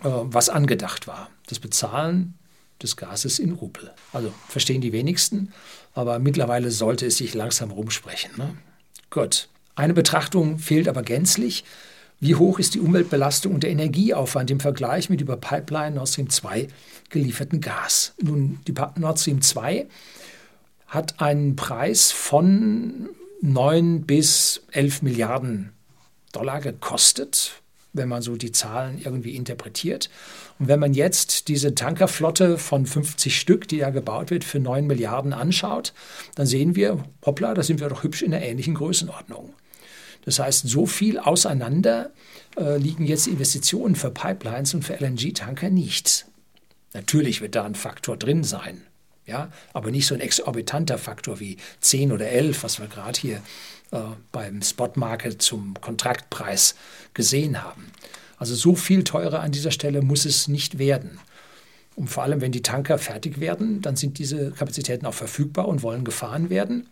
äh, 0.00 0.04
was 0.04 0.48
angedacht 0.48 1.06
war. 1.06 1.30
Das 1.46 1.58
Bezahlen 1.58 2.34
des 2.82 2.96
Gases 2.96 3.38
in 3.38 3.52
Rubel. 3.52 3.92
Also 4.12 4.32
verstehen 4.48 4.80
die 4.80 4.92
wenigsten, 4.92 5.52
aber 5.94 6.18
mittlerweile 6.18 6.70
sollte 6.70 7.06
es 7.06 7.18
sich 7.18 7.34
langsam 7.34 7.70
rumsprechen. 7.70 8.32
Ne? 8.36 8.56
Gut. 9.10 9.48
Eine 9.74 9.94
Betrachtung 9.94 10.58
fehlt 10.58 10.88
aber 10.88 11.02
gänzlich. 11.02 11.64
Wie 12.18 12.34
hoch 12.34 12.58
ist 12.58 12.74
die 12.74 12.80
Umweltbelastung 12.80 13.54
und 13.54 13.62
der 13.62 13.70
Energieaufwand 13.70 14.50
im 14.50 14.60
Vergleich 14.60 15.10
mit 15.10 15.20
über 15.20 15.36
Pipeline 15.36 15.96
Nord 15.96 16.08
Stream 16.08 16.30
2 16.30 16.68
gelieferten 17.10 17.60
Gas? 17.60 18.14
Nun, 18.22 18.58
die 18.66 18.74
Nord 18.96 19.20
Stream 19.20 19.42
2 19.42 19.86
hat 20.86 21.20
einen 21.20 21.56
Preis 21.56 22.12
von 22.12 23.10
9 23.42 24.06
bis 24.06 24.62
11 24.72 25.02
Milliarden 25.02 25.75
Dollar 26.36 26.60
gekostet, 26.60 27.62
wenn 27.92 28.08
man 28.08 28.22
so 28.22 28.36
die 28.36 28.52
Zahlen 28.52 29.00
irgendwie 29.02 29.34
interpretiert. 29.34 30.10
Und 30.58 30.68
wenn 30.68 30.78
man 30.78 30.92
jetzt 30.92 31.48
diese 31.48 31.74
Tankerflotte 31.74 32.58
von 32.58 32.86
50 32.86 33.38
Stück, 33.38 33.68
die 33.68 33.78
ja 33.78 33.90
gebaut 33.90 34.30
wird, 34.30 34.44
für 34.44 34.60
9 34.60 34.86
Milliarden 34.86 35.32
anschaut, 35.32 35.94
dann 36.34 36.46
sehen 36.46 36.76
wir, 36.76 37.04
hoppla, 37.24 37.54
da 37.54 37.62
sind 37.62 37.80
wir 37.80 37.88
doch 37.88 38.02
hübsch 38.02 38.22
in 38.22 38.34
einer 38.34 38.44
ähnlichen 38.44 38.74
Größenordnung. 38.74 39.54
Das 40.26 40.38
heißt, 40.38 40.68
so 40.68 40.86
viel 40.86 41.18
auseinander 41.18 42.10
äh, 42.56 42.76
liegen 42.76 43.06
jetzt 43.06 43.28
Investitionen 43.28 43.94
für 43.94 44.10
Pipelines 44.10 44.74
und 44.74 44.82
für 44.82 44.94
LNG-Tanker 44.94 45.70
nicht. 45.70 46.26
Natürlich 46.92 47.40
wird 47.40 47.54
da 47.54 47.64
ein 47.64 47.74
Faktor 47.74 48.16
drin 48.16 48.42
sein, 48.42 48.82
ja, 49.26 49.50
aber 49.72 49.90
nicht 49.90 50.06
so 50.06 50.14
ein 50.14 50.20
exorbitanter 50.20 50.98
Faktor 50.98 51.40
wie 51.40 51.58
10 51.80 52.12
oder 52.12 52.28
11, 52.28 52.62
was 52.62 52.80
wir 52.80 52.88
gerade 52.88 53.20
hier 53.20 53.42
äh, 53.92 53.98
beim 54.32 54.62
Spotmarket 54.62 55.42
zum 55.42 55.74
Kontraktpreis 55.80 56.74
gesehen 57.14 57.62
haben. 57.62 57.92
Also 58.38 58.54
so 58.54 58.74
viel 58.74 59.04
teurer 59.04 59.40
an 59.40 59.52
dieser 59.52 59.70
Stelle 59.70 60.02
muss 60.02 60.24
es 60.24 60.48
nicht 60.48 60.78
werden. 60.78 61.18
Und 61.94 62.08
vor 62.08 62.22
allem, 62.22 62.42
wenn 62.42 62.52
die 62.52 62.62
Tanker 62.62 62.98
fertig 62.98 63.40
werden, 63.40 63.80
dann 63.80 63.96
sind 63.96 64.18
diese 64.18 64.50
Kapazitäten 64.50 65.06
auch 65.06 65.14
verfügbar 65.14 65.66
und 65.66 65.82
wollen 65.82 66.04
gefahren 66.04 66.50
werden. 66.50 66.88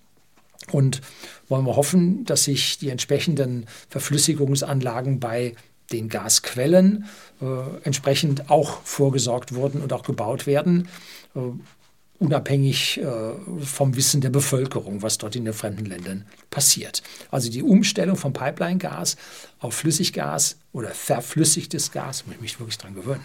Und 0.72 1.02
wollen 1.48 1.66
wir 1.66 1.76
hoffen, 1.76 2.24
dass 2.24 2.44
sich 2.44 2.78
die 2.78 2.88
entsprechenden 2.88 3.66
Verflüssigungsanlagen 3.90 5.20
bei 5.20 5.54
den 5.92 6.08
Gasquellen 6.08 7.04
äh, 7.42 7.46
entsprechend 7.82 8.48
auch 8.50 8.80
vorgesorgt 8.82 9.54
wurden 9.54 9.82
und 9.82 9.92
auch 9.92 10.02
gebaut 10.02 10.46
werden, 10.46 10.88
äh, 11.34 11.40
unabhängig 12.18 13.00
äh, 13.00 13.04
vom 13.64 13.96
Wissen 13.96 14.20
der 14.20 14.30
Bevölkerung, 14.30 15.02
was 15.02 15.18
dort 15.18 15.36
in 15.36 15.44
den 15.44 15.54
fremden 15.54 15.84
Ländern 15.84 16.24
passiert. 16.50 17.02
Also 17.30 17.50
die 17.50 17.62
Umstellung 17.62 18.16
vom 18.16 18.32
Pipeline-Gas 18.32 19.16
auf 19.58 19.74
Flüssiggas 19.74 20.56
oder 20.72 20.90
verflüssigtes 20.90 21.90
Gas, 21.92 22.24
muss 22.26 22.36
ich 22.36 22.40
mich 22.40 22.60
wirklich 22.60 22.78
daran 22.78 22.94
gewöhnen, 22.94 23.24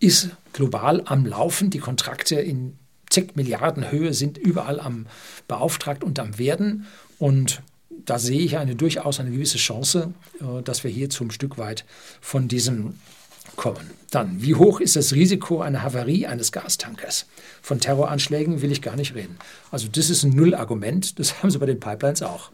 ist 0.00 0.30
global 0.52 1.02
am 1.06 1.26
Laufen. 1.26 1.70
Die 1.70 1.80
Kontrakte 1.80 2.36
in 2.36 2.78
zig 3.10 3.34
Milliarden 3.34 3.90
Höhe 3.90 4.14
sind 4.14 4.38
überall 4.38 4.80
am 4.80 5.06
beauftragt 5.48 6.04
und 6.04 6.18
am 6.18 6.38
werden. 6.38 6.86
Und 7.18 7.62
da 7.90 8.18
sehe 8.18 8.40
ich 8.40 8.56
eine 8.56 8.76
durchaus 8.76 9.20
eine 9.20 9.30
gewisse 9.30 9.58
Chance, 9.58 10.12
äh, 10.40 10.62
dass 10.62 10.84
wir 10.84 10.90
hier 10.90 11.10
zum 11.10 11.30
Stück 11.30 11.58
weit 11.58 11.84
von 12.20 12.48
diesem 12.48 12.94
kommen. 13.56 13.90
Dann, 14.10 14.42
wie 14.42 14.54
hoch 14.54 14.80
ist 14.80 14.96
das 14.96 15.12
Risiko 15.12 15.60
einer 15.60 15.82
Havarie 15.82 16.26
eines 16.26 16.52
Gastankers? 16.52 17.26
Von 17.60 17.80
Terroranschlägen 17.80 18.62
will 18.62 18.72
ich 18.72 18.80
gar 18.80 18.96
nicht 18.96 19.14
reden. 19.14 19.36
Also 19.70 19.88
das 19.88 20.08
ist 20.08 20.22
ein 20.22 20.30
Nullargument, 20.30 21.18
das 21.18 21.38
haben 21.42 21.50
sie 21.50 21.58
bei 21.58 21.66
den 21.66 21.80
Pipelines 21.80 22.22
auch. 22.22 22.50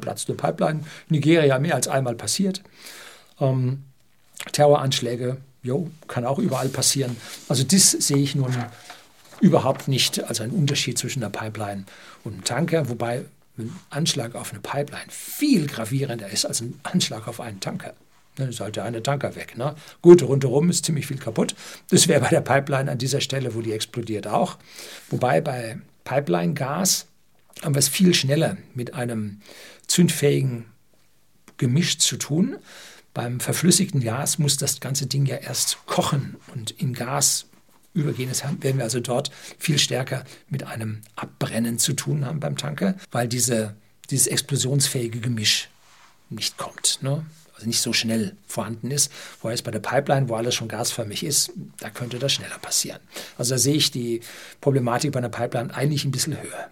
Platz 0.00 0.24
der 0.24 0.34
Pipeline, 0.34 0.84
Nigeria 1.08 1.58
mehr 1.58 1.74
als 1.74 1.88
einmal 1.88 2.14
passiert. 2.14 2.62
Ähm, 3.40 3.82
Terroranschläge, 4.52 5.38
jo, 5.62 5.90
kann 6.08 6.24
auch 6.24 6.38
überall 6.38 6.68
passieren. 6.68 7.16
Also 7.48 7.64
das 7.64 7.90
sehe 7.90 8.18
ich 8.18 8.34
nun 8.34 8.54
überhaupt 9.40 9.88
nicht 9.88 10.24
als 10.24 10.40
einen 10.40 10.52
Unterschied 10.52 10.98
zwischen 10.98 11.22
einer 11.22 11.30
Pipeline 11.30 11.84
und 12.24 12.32
einem 12.32 12.44
Tanker, 12.44 12.88
wobei 12.88 13.24
ein 13.58 13.74
Anschlag 13.90 14.34
auf 14.34 14.52
eine 14.52 14.60
Pipeline 14.60 15.08
viel 15.08 15.66
gravierender 15.66 16.28
ist 16.28 16.44
als 16.44 16.60
ein 16.60 16.78
Anschlag 16.82 17.28
auf 17.28 17.40
einen 17.40 17.60
Tanker. 17.60 17.94
Dann 18.36 18.50
ist 18.50 18.60
halt 18.60 18.76
der 18.76 18.84
eine 18.84 19.02
Tanker 19.02 19.34
weg. 19.34 19.56
Ne? 19.56 19.74
Gut, 20.02 20.22
rundherum 20.22 20.70
ist 20.70 20.84
ziemlich 20.84 21.06
viel 21.06 21.18
kaputt. 21.18 21.54
Das 21.90 22.06
wäre 22.06 22.20
bei 22.20 22.28
der 22.28 22.42
Pipeline 22.42 22.90
an 22.90 22.98
dieser 22.98 23.20
Stelle, 23.20 23.54
wo 23.54 23.60
die 23.60 23.72
explodiert, 23.72 24.26
auch. 24.26 24.58
Wobei 25.10 25.40
bei 25.40 25.78
Pipeline-Gas 26.04 27.06
haben 27.62 27.74
wir 27.74 27.80
es 27.80 27.88
viel 27.88 28.14
schneller 28.14 28.56
mit 28.74 28.94
einem 28.94 29.40
zündfähigen 29.86 30.66
Gemisch 31.56 31.98
zu 31.98 32.16
tun. 32.16 32.56
Beim 33.14 33.40
verflüssigten 33.40 34.00
Gas 34.00 34.38
muss 34.38 34.58
das 34.58 34.80
ganze 34.80 35.06
Ding 35.06 35.24
ja 35.24 35.36
erst 35.36 35.78
kochen 35.86 36.36
und 36.54 36.70
in 36.72 36.92
Gas 36.92 37.46
übergehen. 37.94 38.28
Das 38.28 38.42
werden 38.44 38.76
wir 38.76 38.84
also 38.84 39.00
dort 39.00 39.30
viel 39.58 39.78
stärker 39.78 40.24
mit 40.50 40.64
einem 40.64 41.00
Abbrennen 41.16 41.78
zu 41.78 41.94
tun 41.94 42.26
haben 42.26 42.40
beim 42.40 42.56
Tanker, 42.56 42.94
weil 43.10 43.26
diese, 43.26 43.74
dieses 44.10 44.26
explosionsfähige 44.26 45.20
Gemisch 45.20 45.70
nicht 46.28 46.58
kommt. 46.58 46.98
Ne? 47.00 47.24
Also 47.56 47.66
nicht 47.66 47.80
so 47.80 47.92
schnell 47.92 48.36
vorhanden 48.46 48.90
ist. 48.90 49.10
Vorher 49.12 49.54
ist 49.54 49.62
bei 49.62 49.70
der 49.70 49.80
Pipeline, 49.80 50.28
wo 50.28 50.34
alles 50.34 50.54
schon 50.54 50.68
gasförmig 50.68 51.24
ist, 51.24 51.50
da 51.80 51.90
könnte 51.90 52.18
das 52.18 52.32
schneller 52.32 52.58
passieren. 52.58 53.00
Also 53.38 53.54
da 53.54 53.58
sehe 53.58 53.74
ich 53.74 53.90
die 53.90 54.20
Problematik 54.60 55.12
bei 55.12 55.18
einer 55.18 55.30
Pipeline 55.30 55.74
eigentlich 55.74 56.04
ein 56.04 56.10
bisschen 56.10 56.40
höher. 56.40 56.70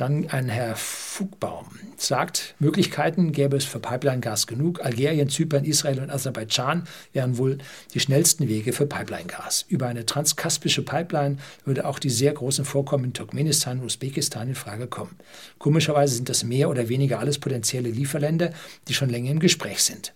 Dann 0.00 0.30
ein 0.30 0.48
Herr 0.48 0.76
Fugbaum 0.76 1.66
sagt, 1.98 2.54
Möglichkeiten 2.58 3.32
gäbe 3.32 3.58
es 3.58 3.66
für 3.66 3.80
Pipeline-Gas 3.80 4.46
genug. 4.46 4.82
Algerien, 4.82 5.28
Zypern, 5.28 5.66
Israel 5.66 6.00
und 6.00 6.08
Aserbaidschan 6.08 6.84
wären 7.12 7.36
wohl 7.36 7.58
die 7.92 8.00
schnellsten 8.00 8.48
Wege 8.48 8.72
für 8.72 8.86
Pipeline-Gas. 8.86 9.66
Über 9.68 9.88
eine 9.88 10.06
transkaspische 10.06 10.86
Pipeline 10.86 11.36
würde 11.66 11.84
auch 11.84 11.98
die 11.98 12.08
sehr 12.08 12.32
großen 12.32 12.64
Vorkommen 12.64 13.04
in 13.04 13.12
Turkmenistan 13.12 13.80
und 13.80 13.84
Usbekistan 13.84 14.48
in 14.48 14.54
Frage 14.54 14.86
kommen. 14.86 15.18
Komischerweise 15.58 16.14
sind 16.14 16.30
das 16.30 16.44
mehr 16.44 16.70
oder 16.70 16.88
weniger 16.88 17.18
alles 17.18 17.38
potenzielle 17.38 17.90
Lieferländer, 17.90 18.54
die 18.88 18.94
schon 18.94 19.10
länger 19.10 19.32
im 19.32 19.38
Gespräch 19.38 19.82
sind. 19.84 20.14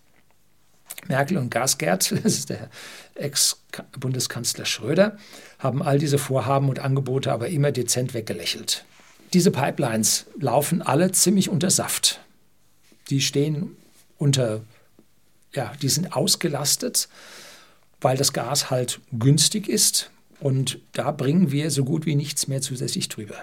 Merkel 1.07 1.37
und 1.37 1.51
Gasgert, 1.51 2.11
das 2.23 2.33
ist 2.33 2.49
der 2.49 2.71
Ex-Bundeskanzler 3.13 4.65
Schröder, 4.65 5.19
haben 5.59 5.83
all 5.83 5.99
diese 5.99 6.17
Vorhaben 6.17 6.69
und 6.69 6.79
Angebote 6.79 7.31
aber 7.31 7.49
immer 7.49 7.71
dezent 7.71 8.15
weggelächelt. 8.15 8.83
Diese 9.35 9.51
Pipelines 9.51 10.27
laufen 10.39 10.81
alle 10.81 11.11
ziemlich 11.11 11.49
unter 11.49 11.69
Saft. 11.69 12.21
Die 13.09 13.19
stehen 13.19 13.75
unter, 14.17 14.61
ja, 15.51 15.73
die 15.81 15.89
sind 15.89 16.15
ausgelastet, 16.15 17.09
weil 17.99 18.15
das 18.15 18.31
Gas 18.31 18.71
halt 18.71 19.01
günstig 19.11 19.67
ist 19.67 20.09
und 20.39 20.79
da 20.93 21.11
bringen 21.11 21.51
wir 21.51 21.69
so 21.69 21.83
gut 21.83 22.05
wie 22.05 22.15
nichts 22.15 22.47
mehr 22.47 22.61
zusätzlich 22.61 23.09
drüber. 23.09 23.35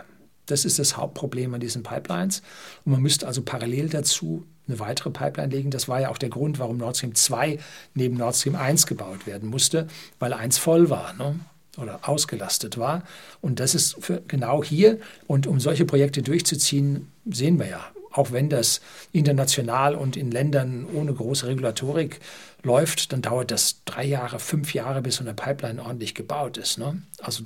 Das 0.46 0.64
ist 0.64 0.78
das 0.78 0.96
Hauptproblem 0.96 1.52
an 1.52 1.60
diesen 1.60 1.82
Pipelines. 1.82 2.40
Und 2.86 2.92
man 2.92 3.02
müsste 3.02 3.26
also 3.26 3.42
parallel 3.42 3.90
dazu 3.90 4.46
eine 4.66 4.78
weitere 4.78 5.10
Pipeline 5.10 5.54
legen. 5.54 5.70
Das 5.70 5.88
war 5.88 6.00
ja 6.00 6.08
auch 6.08 6.16
der 6.16 6.30
Grund, 6.30 6.58
warum 6.58 6.78
Nord 6.78 6.96
Stream 6.96 7.14
2 7.14 7.58
neben 7.92 8.16
Nord 8.16 8.34
Stream 8.34 8.56
1 8.56 8.86
gebaut 8.86 9.26
werden 9.26 9.50
musste, 9.50 9.88
weil 10.18 10.32
eins 10.32 10.56
voll 10.56 10.88
war. 10.88 11.12
Ne? 11.12 11.38
Oder 11.78 12.00
ausgelastet 12.08 12.78
war. 12.78 13.02
Und 13.40 13.60
das 13.60 13.74
ist 13.74 13.96
genau 14.28 14.62
hier. 14.62 14.98
Und 15.26 15.46
um 15.46 15.60
solche 15.60 15.84
Projekte 15.84 16.22
durchzuziehen, 16.22 17.10
sehen 17.24 17.58
wir 17.58 17.68
ja, 17.68 17.84
auch 18.12 18.32
wenn 18.32 18.50
das 18.50 18.80
international 19.12 19.94
und 19.94 20.16
in 20.16 20.30
Ländern 20.30 20.86
ohne 20.92 21.14
große 21.14 21.46
Regulatorik 21.46 22.20
läuft, 22.62 23.12
dann 23.12 23.22
dauert 23.22 23.50
das 23.50 23.76
drei 23.84 24.04
Jahre, 24.04 24.38
fünf 24.38 24.74
Jahre, 24.74 25.02
bis 25.02 25.16
so 25.16 25.24
eine 25.24 25.34
Pipeline 25.34 25.82
ordentlich 25.82 26.14
gebaut 26.14 26.58
ist. 26.58 26.78
Ne? 26.78 27.02
Also 27.20 27.44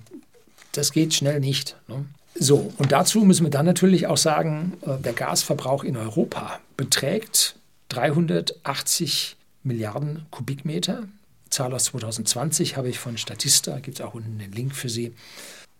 das 0.72 0.92
geht 0.92 1.14
schnell 1.14 1.40
nicht. 1.40 1.76
Ne? 1.88 2.04
So, 2.34 2.72
und 2.76 2.92
dazu 2.92 3.20
müssen 3.20 3.46
wir 3.46 3.50
dann 3.50 3.64
natürlich 3.64 4.06
auch 4.08 4.18
sagen, 4.18 4.74
äh, 4.82 4.98
der 4.98 5.14
Gasverbrauch 5.14 5.84
in 5.84 5.96
Europa 5.96 6.60
beträgt 6.76 7.56
380 7.88 9.36
Milliarden 9.62 10.26
Kubikmeter. 10.30 11.04
Zahl 11.50 11.72
aus 11.74 11.84
2020 11.84 12.76
habe 12.76 12.88
ich 12.88 12.98
von 12.98 13.16
Statista, 13.18 13.78
gibt 13.78 14.00
es 14.00 14.04
auch 14.04 14.14
unten 14.14 14.38
den 14.38 14.52
Link 14.52 14.74
für 14.74 14.88
Sie. 14.88 15.12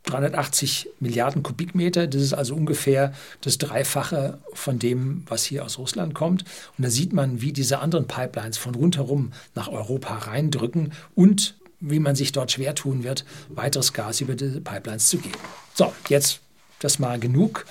380 0.05 0.89
Milliarden 1.01 1.43
Kubikmeter, 1.43 2.07
das 2.07 2.23
ist 2.23 2.33
also 2.33 2.55
ungefähr 2.55 3.13
das 3.41 3.59
Dreifache 3.59 4.39
von 4.53 4.79
dem, 4.79 5.25
was 5.27 5.45
hier 5.45 5.65
aus 5.65 5.79
Russland 5.79 6.15
kommt. 6.15 6.45
Und 6.79 6.85
da 6.85 6.91
sieht 6.91 7.13
man, 7.13 7.41
wie 7.43 7.53
diese 7.53 7.81
anderen 7.81 8.07
Pipelines 8.07 8.57
von 8.57 8.75
rundherum 8.75 9.33
nach 9.55 9.69
Europa 9.69 10.15
reindrücken 10.17 10.93
und 11.15 11.57
wie 11.81 11.99
man 11.99 12.17
sich 12.17 12.33
dort 12.33 12.53
schwer 12.53 12.75
tun 12.75 13.05
wird, 13.05 13.25
weiteres 13.49 13.93
Gas 13.93 14.21
über 14.21 14.35
diese 14.35 14.61
Pipelines 14.61 15.09
zu 15.09 15.19
geben. 15.19 15.39
So, 15.75 15.93
jetzt 16.09 16.41
das 16.79 16.99
mal 16.99 17.19
genug, 17.19 17.67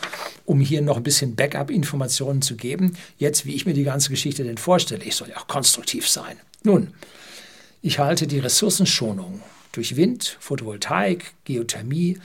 um 0.45 0.59
hier 0.59 0.81
noch 0.81 0.97
ein 0.97 1.03
bisschen 1.03 1.35
Backup-Informationen 1.35 2.41
zu 2.41 2.55
geben. 2.55 2.97
Jetzt, 3.17 3.45
wie 3.45 3.55
ich 3.55 3.65
mir 3.65 3.73
die 3.73 3.83
ganze 3.83 4.09
Geschichte 4.09 4.43
denn 4.43 4.57
vorstelle, 4.57 5.03
ich 5.03 5.15
soll 5.15 5.29
ja 5.29 5.37
auch 5.37 5.47
konstruktiv 5.47 6.09
sein. 6.09 6.37
Nun, 6.63 6.93
ich 7.85 7.99
halte 7.99 8.25
die 8.25 8.39
Ressourcenschonung 8.39 9.43
durch 9.71 9.95
Wind, 9.95 10.37
Photovoltaik, 10.39 11.35
Geothermie, 11.43 12.17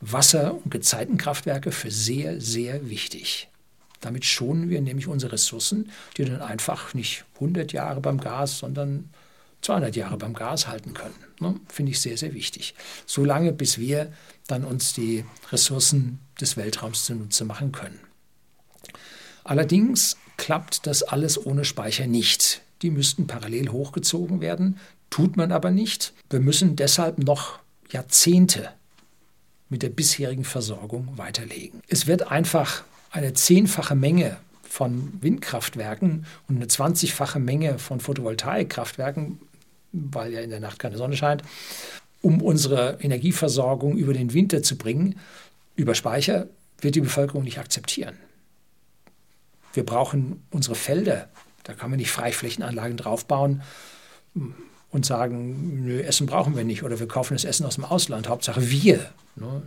Wasser- 0.00 0.54
und 0.54 0.72
Gezeitenkraftwerke 0.72 1.70
für 1.70 1.92
sehr, 1.92 2.40
sehr 2.40 2.90
wichtig. 2.90 3.48
Damit 4.00 4.24
schonen 4.24 4.70
wir 4.70 4.80
nämlich 4.80 5.06
unsere 5.06 5.34
Ressourcen, 5.34 5.88
die 6.16 6.24
dann 6.24 6.42
einfach 6.42 6.94
nicht 6.94 7.24
100 7.34 7.72
Jahre 7.72 8.00
beim 8.00 8.18
Gas, 8.18 8.58
sondern 8.58 9.08
200 9.62 9.94
Jahre 9.94 10.16
beim 10.16 10.34
Gas 10.34 10.66
halten 10.66 10.94
können. 10.94 11.14
Ne? 11.38 11.60
Finde 11.68 11.92
ich 11.92 12.00
sehr, 12.00 12.18
sehr 12.18 12.34
wichtig. 12.34 12.74
So 13.06 13.24
lange, 13.24 13.52
bis 13.52 13.78
wir 13.78 14.12
dann 14.48 14.64
uns 14.64 14.94
die 14.94 15.24
Ressourcen 15.52 16.18
des 16.40 16.56
Weltraums 16.56 17.04
zunutze 17.04 17.44
machen 17.44 17.70
können. 17.70 18.00
Allerdings 19.44 20.16
klappt 20.38 20.88
das 20.88 21.04
alles 21.04 21.46
ohne 21.46 21.64
Speicher 21.64 22.08
nicht. 22.08 22.62
Die 22.84 22.90
müssten 22.90 23.26
parallel 23.26 23.70
hochgezogen 23.70 24.42
werden. 24.42 24.78
Tut 25.10 25.36
man 25.36 25.52
aber 25.52 25.70
nicht. 25.70 26.12
Wir 26.30 26.40
müssen 26.40 26.76
deshalb 26.76 27.18
noch 27.18 27.58
Jahrzehnte 27.90 28.70
mit 29.68 29.82
der 29.82 29.88
bisherigen 29.88 30.44
Versorgung 30.44 31.16
weiterlegen. 31.16 31.80
Es 31.88 32.06
wird 32.06 32.30
einfach 32.30 32.84
eine 33.10 33.32
zehnfache 33.32 33.94
Menge 33.94 34.36
von 34.62 35.12
Windkraftwerken 35.20 36.26
und 36.48 36.56
eine 36.56 36.66
20-fache 36.66 37.38
Menge 37.38 37.78
von 37.78 38.00
Photovoltaikkraftwerken, 38.00 39.38
weil 39.92 40.32
ja 40.32 40.40
in 40.40 40.50
der 40.50 40.60
Nacht 40.60 40.80
keine 40.80 40.96
Sonne 40.96 41.16
scheint, 41.16 41.42
um 42.22 42.42
unsere 42.42 42.98
Energieversorgung 43.00 43.96
über 43.96 44.12
den 44.12 44.32
Winter 44.34 44.62
zu 44.62 44.76
bringen, 44.76 45.20
über 45.76 45.94
Speicher, 45.94 46.48
wird 46.80 46.96
die 46.96 47.00
Bevölkerung 47.00 47.44
nicht 47.44 47.58
akzeptieren. 47.58 48.16
Wir 49.72 49.84
brauchen 49.84 50.42
unsere 50.50 50.74
Felder, 50.74 51.28
da 51.62 51.74
kann 51.74 51.90
man 51.90 51.98
nicht 51.98 52.10
Freiflächenanlagen 52.10 52.96
draufbauen 52.96 53.62
und 54.94 55.04
sagen, 55.04 55.84
nö, 55.84 56.00
Essen 56.00 56.28
brauchen 56.28 56.56
wir 56.56 56.62
nicht 56.62 56.84
oder 56.84 57.00
wir 57.00 57.08
kaufen 57.08 57.34
das 57.34 57.44
Essen 57.44 57.66
aus 57.66 57.74
dem 57.74 57.84
Ausland. 57.84 58.28
Hauptsache 58.28 58.70
wir 58.70 59.10
ne, 59.34 59.60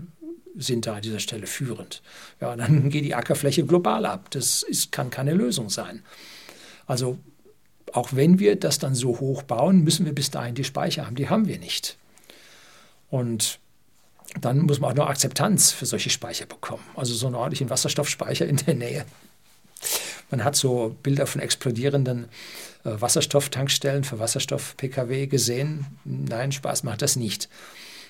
sind 0.56 0.88
da 0.88 0.96
an 0.96 1.02
dieser 1.02 1.20
Stelle 1.20 1.48
führend. 1.48 2.02
Ja, 2.40 2.56
dann 2.56 2.90
geht 2.90 3.04
die 3.04 3.14
Ackerfläche 3.14 3.66
global 3.66 4.06
ab. 4.06 4.32
Das 4.32 4.64
ist, 4.64 4.94
kann 4.94 5.10
keine 5.10 5.34
Lösung 5.34 5.70
sein. 5.70 6.02
Also 6.86 7.18
auch 7.92 8.14
wenn 8.14 8.40
wir 8.40 8.56
das 8.56 8.80
dann 8.80 8.96
so 8.96 9.20
hoch 9.20 9.44
bauen, 9.44 9.84
müssen 9.84 10.06
wir 10.06 10.16
bis 10.16 10.32
dahin 10.32 10.56
die 10.56 10.64
Speicher 10.64 11.06
haben. 11.06 11.18
Die 11.18 11.28
haben 11.28 11.46
wir 11.46 11.60
nicht. 11.60 11.98
Und 13.10 13.60
dann 14.40 14.60
muss 14.60 14.80
man 14.80 14.92
auch 14.92 14.96
noch 14.96 15.10
Akzeptanz 15.10 15.72
für 15.74 15.86
solche 15.86 16.10
Speicher 16.10 16.46
bekommen. 16.46 16.84
Also 16.96 17.14
so 17.14 17.28
einen 17.28 17.36
ordentlichen 17.36 17.70
Wasserstoffspeicher 17.70 18.46
in 18.46 18.56
der 18.56 18.76
Nähe. 18.76 19.06
Man 20.30 20.44
hat 20.44 20.56
so 20.56 20.96
Bilder 21.04 21.28
von 21.28 21.42
explodierenden 21.42 22.26
äh, 22.84 22.92
Wasserstofftankstellen 23.00 24.04
für 24.04 24.20
Wasserstoff-Pkw 24.20 25.28
gesehen. 25.28 25.86
Nein, 26.04 26.52
Spaß 26.52 26.84
macht 26.84 27.02
das 27.02 27.16
nicht. 27.16 27.50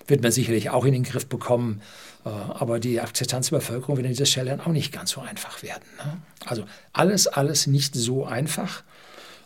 Wird 0.08 0.24
man 0.24 0.32
sicherlich 0.32 0.70
auch 0.70 0.86
in 0.86 0.94
den 0.94 1.04
Griff 1.04 1.28
bekommen. 1.28 1.82
Äh, 2.26 2.30
aber 2.30 2.80
die 2.80 3.00
Akzeptanz 3.00 3.50
der 3.50 3.58
Bevölkerung 3.58 3.98
wird 3.98 4.08
an 4.08 4.14
dieser 4.14 4.26
Stelle 4.26 4.52
dann 4.52 4.62
auch 4.62 4.68
nicht 4.68 4.92
ganz 4.92 5.12
so 5.12 5.22
einfach 5.22 5.62
werden. 5.64 5.84
Ne? 6.04 6.18
Also 6.46 6.66
alles, 6.94 7.28
alles 7.28 7.68
nicht 7.68 7.96
so 7.96 8.26
einfach. 8.26 8.84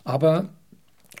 Aber 0.04 0.48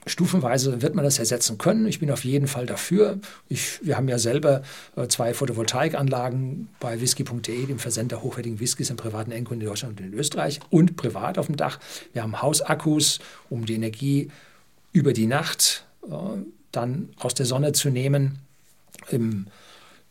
Stufenweise 0.06 0.82
wird 0.82 0.94
man 0.94 1.04
das 1.04 1.18
ersetzen 1.18 1.58
können. 1.58 1.86
Ich 1.86 2.00
bin 2.00 2.10
auf 2.10 2.24
jeden 2.24 2.48
Fall 2.48 2.66
dafür. 2.66 3.20
Ich, 3.48 3.84
wir 3.84 3.96
haben 3.96 4.08
ja 4.08 4.18
selber 4.18 4.62
äh, 4.96 5.06
zwei 5.06 5.32
Photovoltaikanlagen 5.32 6.68
bei 6.80 7.00
whisky.de, 7.00 7.66
dem 7.66 7.78
Versender 7.78 8.22
hochwertigen 8.22 8.58
Whiskys 8.58 8.90
im 8.90 8.96
privaten 8.96 9.30
Endkunden 9.30 9.62
in 9.62 9.68
Deutschland 9.68 10.00
und 10.00 10.06
in 10.06 10.14
Österreich 10.14 10.58
und 10.70 10.96
privat 10.96 11.38
auf 11.38 11.46
dem 11.46 11.56
Dach. 11.56 11.78
Wir 12.12 12.22
haben 12.22 12.42
Hausakkus, 12.42 13.20
um 13.48 13.64
die 13.64 13.74
Energie 13.74 14.30
über 14.92 15.12
die 15.12 15.26
Nacht 15.26 15.86
äh, 16.10 16.14
dann 16.72 17.10
aus 17.18 17.34
der 17.34 17.46
Sonne 17.46 17.72
zu 17.72 17.90
nehmen. 17.90 18.38
Im 19.08 19.46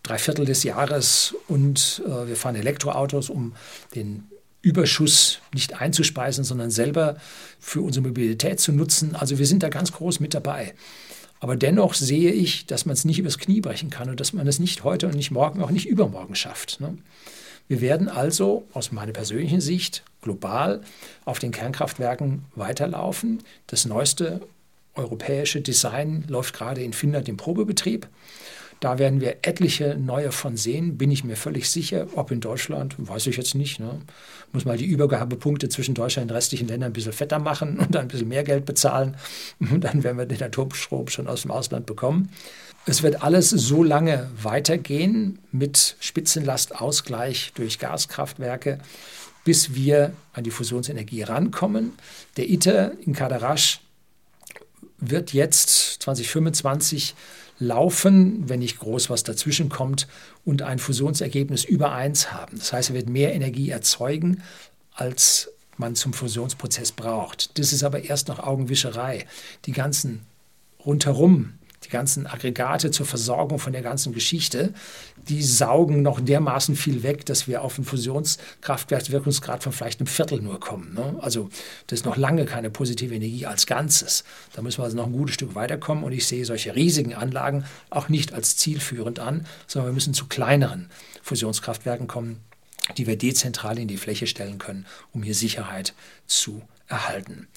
Dreiviertel 0.03 0.45
des 0.45 0.63
Jahres 0.63 1.35
und 1.47 2.01
äh, 2.05 2.27
wir 2.27 2.35
fahren 2.35 2.55
Elektroautos, 2.55 3.29
um 3.29 3.53
den 3.93 4.30
Überschuss 4.61 5.39
nicht 5.53 5.81
einzuspeisen, 5.81 6.43
sondern 6.43 6.71
selber 6.71 7.17
für 7.59 7.81
unsere 7.81 8.07
Mobilität 8.07 8.59
zu 8.59 8.71
nutzen. 8.71 9.15
Also 9.15 9.39
wir 9.39 9.45
sind 9.45 9.63
da 9.63 9.69
ganz 9.69 9.91
groß 9.91 10.19
mit 10.19 10.33
dabei. 10.33 10.73
Aber 11.39 11.55
dennoch 11.55 11.95
sehe 11.95 12.31
ich, 12.31 12.67
dass 12.67 12.85
man 12.85 12.93
es 12.93 13.03
nicht 13.03 13.17
übers 13.17 13.39
Knie 13.39 13.61
brechen 13.61 13.89
kann 13.89 14.09
und 14.09 14.19
dass 14.19 14.33
man 14.33 14.47
es 14.47 14.59
nicht 14.59 14.83
heute 14.83 15.07
und 15.07 15.15
nicht 15.15 15.31
morgen, 15.31 15.63
auch 15.63 15.71
nicht 15.71 15.87
übermorgen 15.87 16.35
schafft. 16.35 16.79
Ne? 16.79 16.97
Wir 17.67 17.81
werden 17.81 18.09
also 18.09 18.67
aus 18.73 18.91
meiner 18.91 19.11
persönlichen 19.11 19.61
Sicht 19.61 20.03
global 20.21 20.81
auf 21.25 21.39
den 21.39 21.51
Kernkraftwerken 21.51 22.45
weiterlaufen. 22.55 23.41
Das 23.65 23.85
neueste 23.85 24.41
europäische 24.93 25.61
Design 25.61 26.25
läuft 26.27 26.53
gerade 26.53 26.83
in 26.83 26.93
Finnland 26.93 27.27
im 27.27 27.37
Probebetrieb. 27.37 28.07
Da 28.81 28.97
werden 28.97 29.21
wir 29.21 29.37
etliche 29.43 29.95
neue 29.95 30.31
von 30.31 30.57
sehen, 30.57 30.97
bin 30.97 31.11
ich 31.11 31.23
mir 31.23 31.35
völlig 31.35 31.69
sicher. 31.69 32.07
Ob 32.15 32.31
in 32.31 32.41
Deutschland, 32.41 32.95
weiß 32.97 33.27
ich 33.27 33.37
jetzt 33.37 33.53
nicht. 33.53 33.79
Ne? 33.79 34.01
Muss 34.53 34.65
mal 34.65 34.75
die 34.75 34.87
Übergabepunkte 34.87 35.69
zwischen 35.69 35.93
Deutschland 35.93 36.31
und 36.31 36.35
restlichen 36.35 36.67
Ländern 36.67 36.89
ein 36.89 36.93
bisschen 36.93 37.13
fetter 37.13 37.37
machen 37.37 37.77
und 37.79 37.93
dann 37.93 38.01
ein 38.01 38.07
bisschen 38.07 38.27
mehr 38.27 38.43
Geld 38.43 38.65
bezahlen. 38.65 39.17
Und 39.59 39.81
dann 39.83 40.03
werden 40.03 40.17
wir 40.17 40.25
den 40.25 40.41
Atomstrom 40.41 41.07
schon 41.09 41.27
aus 41.27 41.43
dem 41.43 41.51
Ausland 41.51 41.85
bekommen. 41.85 42.29
Es 42.87 43.03
wird 43.03 43.21
alles 43.21 43.51
so 43.51 43.83
lange 43.83 44.31
weitergehen 44.41 45.37
mit 45.51 45.95
Spitzenlastausgleich 45.99 47.51
durch 47.53 47.77
Gaskraftwerke, 47.77 48.79
bis 49.43 49.75
wir 49.75 50.13
an 50.33 50.43
die 50.43 50.49
Fusionsenergie 50.49 51.21
rankommen. 51.21 51.91
Der 52.35 52.49
ITER 52.49 52.93
in 53.05 53.13
Kadarasch 53.13 53.79
wird 54.97 55.33
jetzt 55.33 56.01
2025 56.01 57.13
laufen, 57.61 58.49
wenn 58.49 58.59
nicht 58.59 58.79
groß 58.79 59.09
was 59.09 59.23
dazwischen 59.23 59.69
kommt 59.69 60.07
und 60.43 60.63
ein 60.63 60.79
Fusionsergebnis 60.79 61.63
über 61.63 61.93
1 61.93 62.33
haben. 62.33 62.57
Das 62.57 62.73
heißt, 62.73 62.89
er 62.89 62.95
wird 62.95 63.07
mehr 63.07 63.33
Energie 63.33 63.69
erzeugen, 63.69 64.41
als 64.93 65.51
man 65.77 65.95
zum 65.95 66.13
Fusionsprozess 66.13 66.91
braucht. 66.91 67.57
Das 67.57 67.71
ist 67.71 67.83
aber 67.83 68.03
erst 68.03 68.27
noch 68.27 68.39
Augenwischerei. 68.39 69.25
Die 69.65 69.71
ganzen 69.71 70.21
rundherum 70.85 71.53
ganzen 71.91 72.25
Aggregate 72.25 72.91
zur 72.91 73.05
Versorgung 73.05 73.59
von 73.59 73.73
der 73.73 73.81
ganzen 73.81 74.13
Geschichte, 74.13 74.73
die 75.27 75.43
saugen 75.43 76.01
noch 76.01 76.19
dermaßen 76.19 76.75
viel 76.75 77.03
weg, 77.03 77.25
dass 77.25 77.47
wir 77.47 77.61
auf 77.61 77.77
einen 77.77 77.85
Fusionskraftwerkswirkungsgrad 77.85 79.63
von 79.63 79.71
vielleicht 79.71 79.99
einem 79.99 80.07
Viertel 80.07 80.41
nur 80.41 80.59
kommen. 80.59 80.93
Ne? 80.93 81.17
Also 81.21 81.49
das 81.87 81.99
ist 81.99 82.05
noch 82.05 82.17
lange 82.17 82.45
keine 82.45 82.69
positive 82.69 83.13
Energie 83.13 83.45
als 83.45 83.67
Ganzes. 83.67 84.23
Da 84.53 84.61
müssen 84.61 84.79
wir 84.79 84.85
also 84.85 84.97
noch 84.97 85.05
ein 85.05 85.11
gutes 85.11 85.35
Stück 85.35 85.53
weiterkommen 85.53 86.03
und 86.03 86.11
ich 86.11 86.25
sehe 86.25 86.45
solche 86.45 86.75
riesigen 86.75 87.13
Anlagen 87.13 87.65
auch 87.89 88.09
nicht 88.09 88.33
als 88.33 88.57
zielführend 88.57 89.19
an, 89.19 89.45
sondern 89.67 89.91
wir 89.91 89.93
müssen 89.93 90.13
zu 90.13 90.25
kleineren 90.25 90.89
Fusionskraftwerken 91.21 92.07
kommen, 92.07 92.39
die 92.97 93.05
wir 93.07 93.17
dezentral 93.17 93.77
in 93.77 93.87
die 93.87 93.97
Fläche 93.97 94.27
stellen 94.27 94.57
können, 94.57 94.85
um 95.13 95.23
hier 95.23 95.35
Sicherheit 95.35 95.93
zu 96.25 96.61
erhalten. 96.87 97.47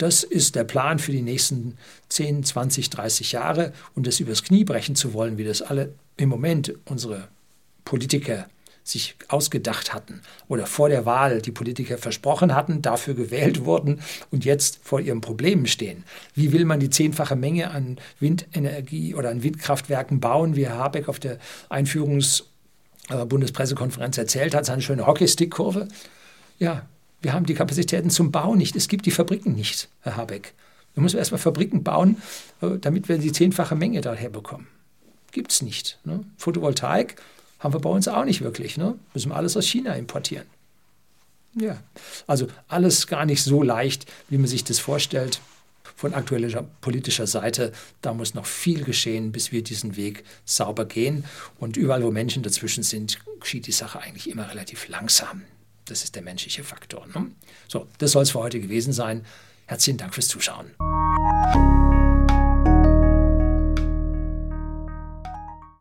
Das 0.00 0.22
ist 0.22 0.54
der 0.54 0.64
Plan 0.64 0.98
für 0.98 1.12
die 1.12 1.20
nächsten 1.20 1.76
10, 2.08 2.42
20, 2.42 2.88
30 2.88 3.32
Jahre. 3.32 3.74
Und 3.94 4.06
das 4.06 4.18
übers 4.18 4.42
Knie 4.42 4.64
brechen 4.64 4.96
zu 4.96 5.12
wollen, 5.12 5.36
wie 5.36 5.44
das 5.44 5.60
alle 5.60 5.92
im 6.16 6.30
Moment 6.30 6.72
unsere 6.86 7.28
Politiker 7.84 8.46
sich 8.82 9.14
ausgedacht 9.28 9.92
hatten 9.92 10.22
oder 10.48 10.64
vor 10.64 10.88
der 10.88 11.04
Wahl 11.04 11.42
die 11.42 11.52
Politiker 11.52 11.98
versprochen 11.98 12.54
hatten, 12.54 12.80
dafür 12.80 13.12
gewählt 13.12 13.66
wurden 13.66 14.00
und 14.30 14.46
jetzt 14.46 14.80
vor 14.82 15.00
ihren 15.00 15.20
Problemen 15.20 15.66
stehen. 15.66 16.04
Wie 16.34 16.52
will 16.52 16.64
man 16.64 16.80
die 16.80 16.88
zehnfache 16.88 17.36
Menge 17.36 17.72
an 17.72 17.98
Windenergie 18.20 19.14
oder 19.14 19.28
an 19.28 19.42
Windkraftwerken 19.42 20.18
bauen, 20.18 20.56
wie 20.56 20.66
Herr 20.66 20.78
Habeck 20.78 21.10
auf 21.10 21.20
der 21.20 21.36
Einführungs-Bundespressekonferenz 21.68 24.16
äh, 24.16 24.22
erzählt 24.22 24.54
hat, 24.54 24.64
seine 24.64 24.80
schöne 24.80 25.06
Hockeystick-Kurve? 25.06 25.88
Ja, 26.58 26.88
wir 27.22 27.32
haben 27.32 27.46
die 27.46 27.54
Kapazitäten 27.54 28.10
zum 28.10 28.30
Bau 28.30 28.54
nicht. 28.54 28.76
Es 28.76 28.88
gibt 28.88 29.06
die 29.06 29.10
Fabriken 29.10 29.54
nicht, 29.54 29.88
Herr 30.02 30.16
Habeck. 30.16 30.54
Da 30.94 31.00
müssen 31.00 31.14
wir 31.14 31.20
erstmal 31.20 31.40
Fabriken 31.40 31.82
bauen, 31.82 32.20
äh, 32.62 32.78
damit 32.80 33.08
wir 33.08 33.18
die 33.18 33.32
zehnfache 33.32 33.76
Menge 33.76 34.00
daher 34.00 34.30
bekommen. 34.30 34.66
Gibt 35.32 35.52
es 35.52 35.62
nicht. 35.62 35.98
Ne? 36.04 36.24
Photovoltaik 36.36 37.16
haben 37.60 37.74
wir 37.74 37.80
bei 37.80 37.90
uns 37.90 38.08
auch 38.08 38.24
nicht 38.24 38.40
wirklich. 38.40 38.76
Ne? 38.76 38.98
Müssen 39.14 39.30
wir 39.30 39.36
alles 39.36 39.56
aus 39.56 39.66
China 39.66 39.94
importieren. 39.94 40.46
Ja, 41.54 41.82
also 42.26 42.46
alles 42.68 43.06
gar 43.06 43.24
nicht 43.24 43.42
so 43.42 43.62
leicht, 43.62 44.06
wie 44.28 44.38
man 44.38 44.46
sich 44.46 44.64
das 44.64 44.78
vorstellt. 44.78 45.40
Von 45.96 46.14
aktueller 46.14 46.64
politischer 46.80 47.26
Seite, 47.26 47.72
da 48.00 48.14
muss 48.14 48.34
noch 48.34 48.46
viel 48.46 48.84
geschehen, 48.84 49.32
bis 49.32 49.52
wir 49.52 49.62
diesen 49.62 49.96
Weg 49.96 50.24
sauber 50.44 50.86
gehen. 50.86 51.24
Und 51.58 51.76
überall, 51.76 52.02
wo 52.02 52.10
Menschen 52.10 52.42
dazwischen 52.42 52.82
sind, 52.82 53.18
geschieht 53.40 53.66
die 53.66 53.72
Sache 53.72 54.00
eigentlich 54.00 54.30
immer 54.30 54.48
relativ 54.48 54.88
langsam 54.88 55.42
das 55.90 56.04
ist 56.04 56.14
der 56.14 56.22
menschliche 56.22 56.64
Faktor. 56.64 57.06
Ne? 57.14 57.30
So, 57.68 57.86
das 57.98 58.12
soll 58.12 58.22
es 58.22 58.30
für 58.30 58.40
heute 58.40 58.60
gewesen 58.60 58.92
sein. 58.92 59.24
Herzlichen 59.66 59.98
Dank 59.98 60.14
fürs 60.14 60.28
Zuschauen. 60.28 60.70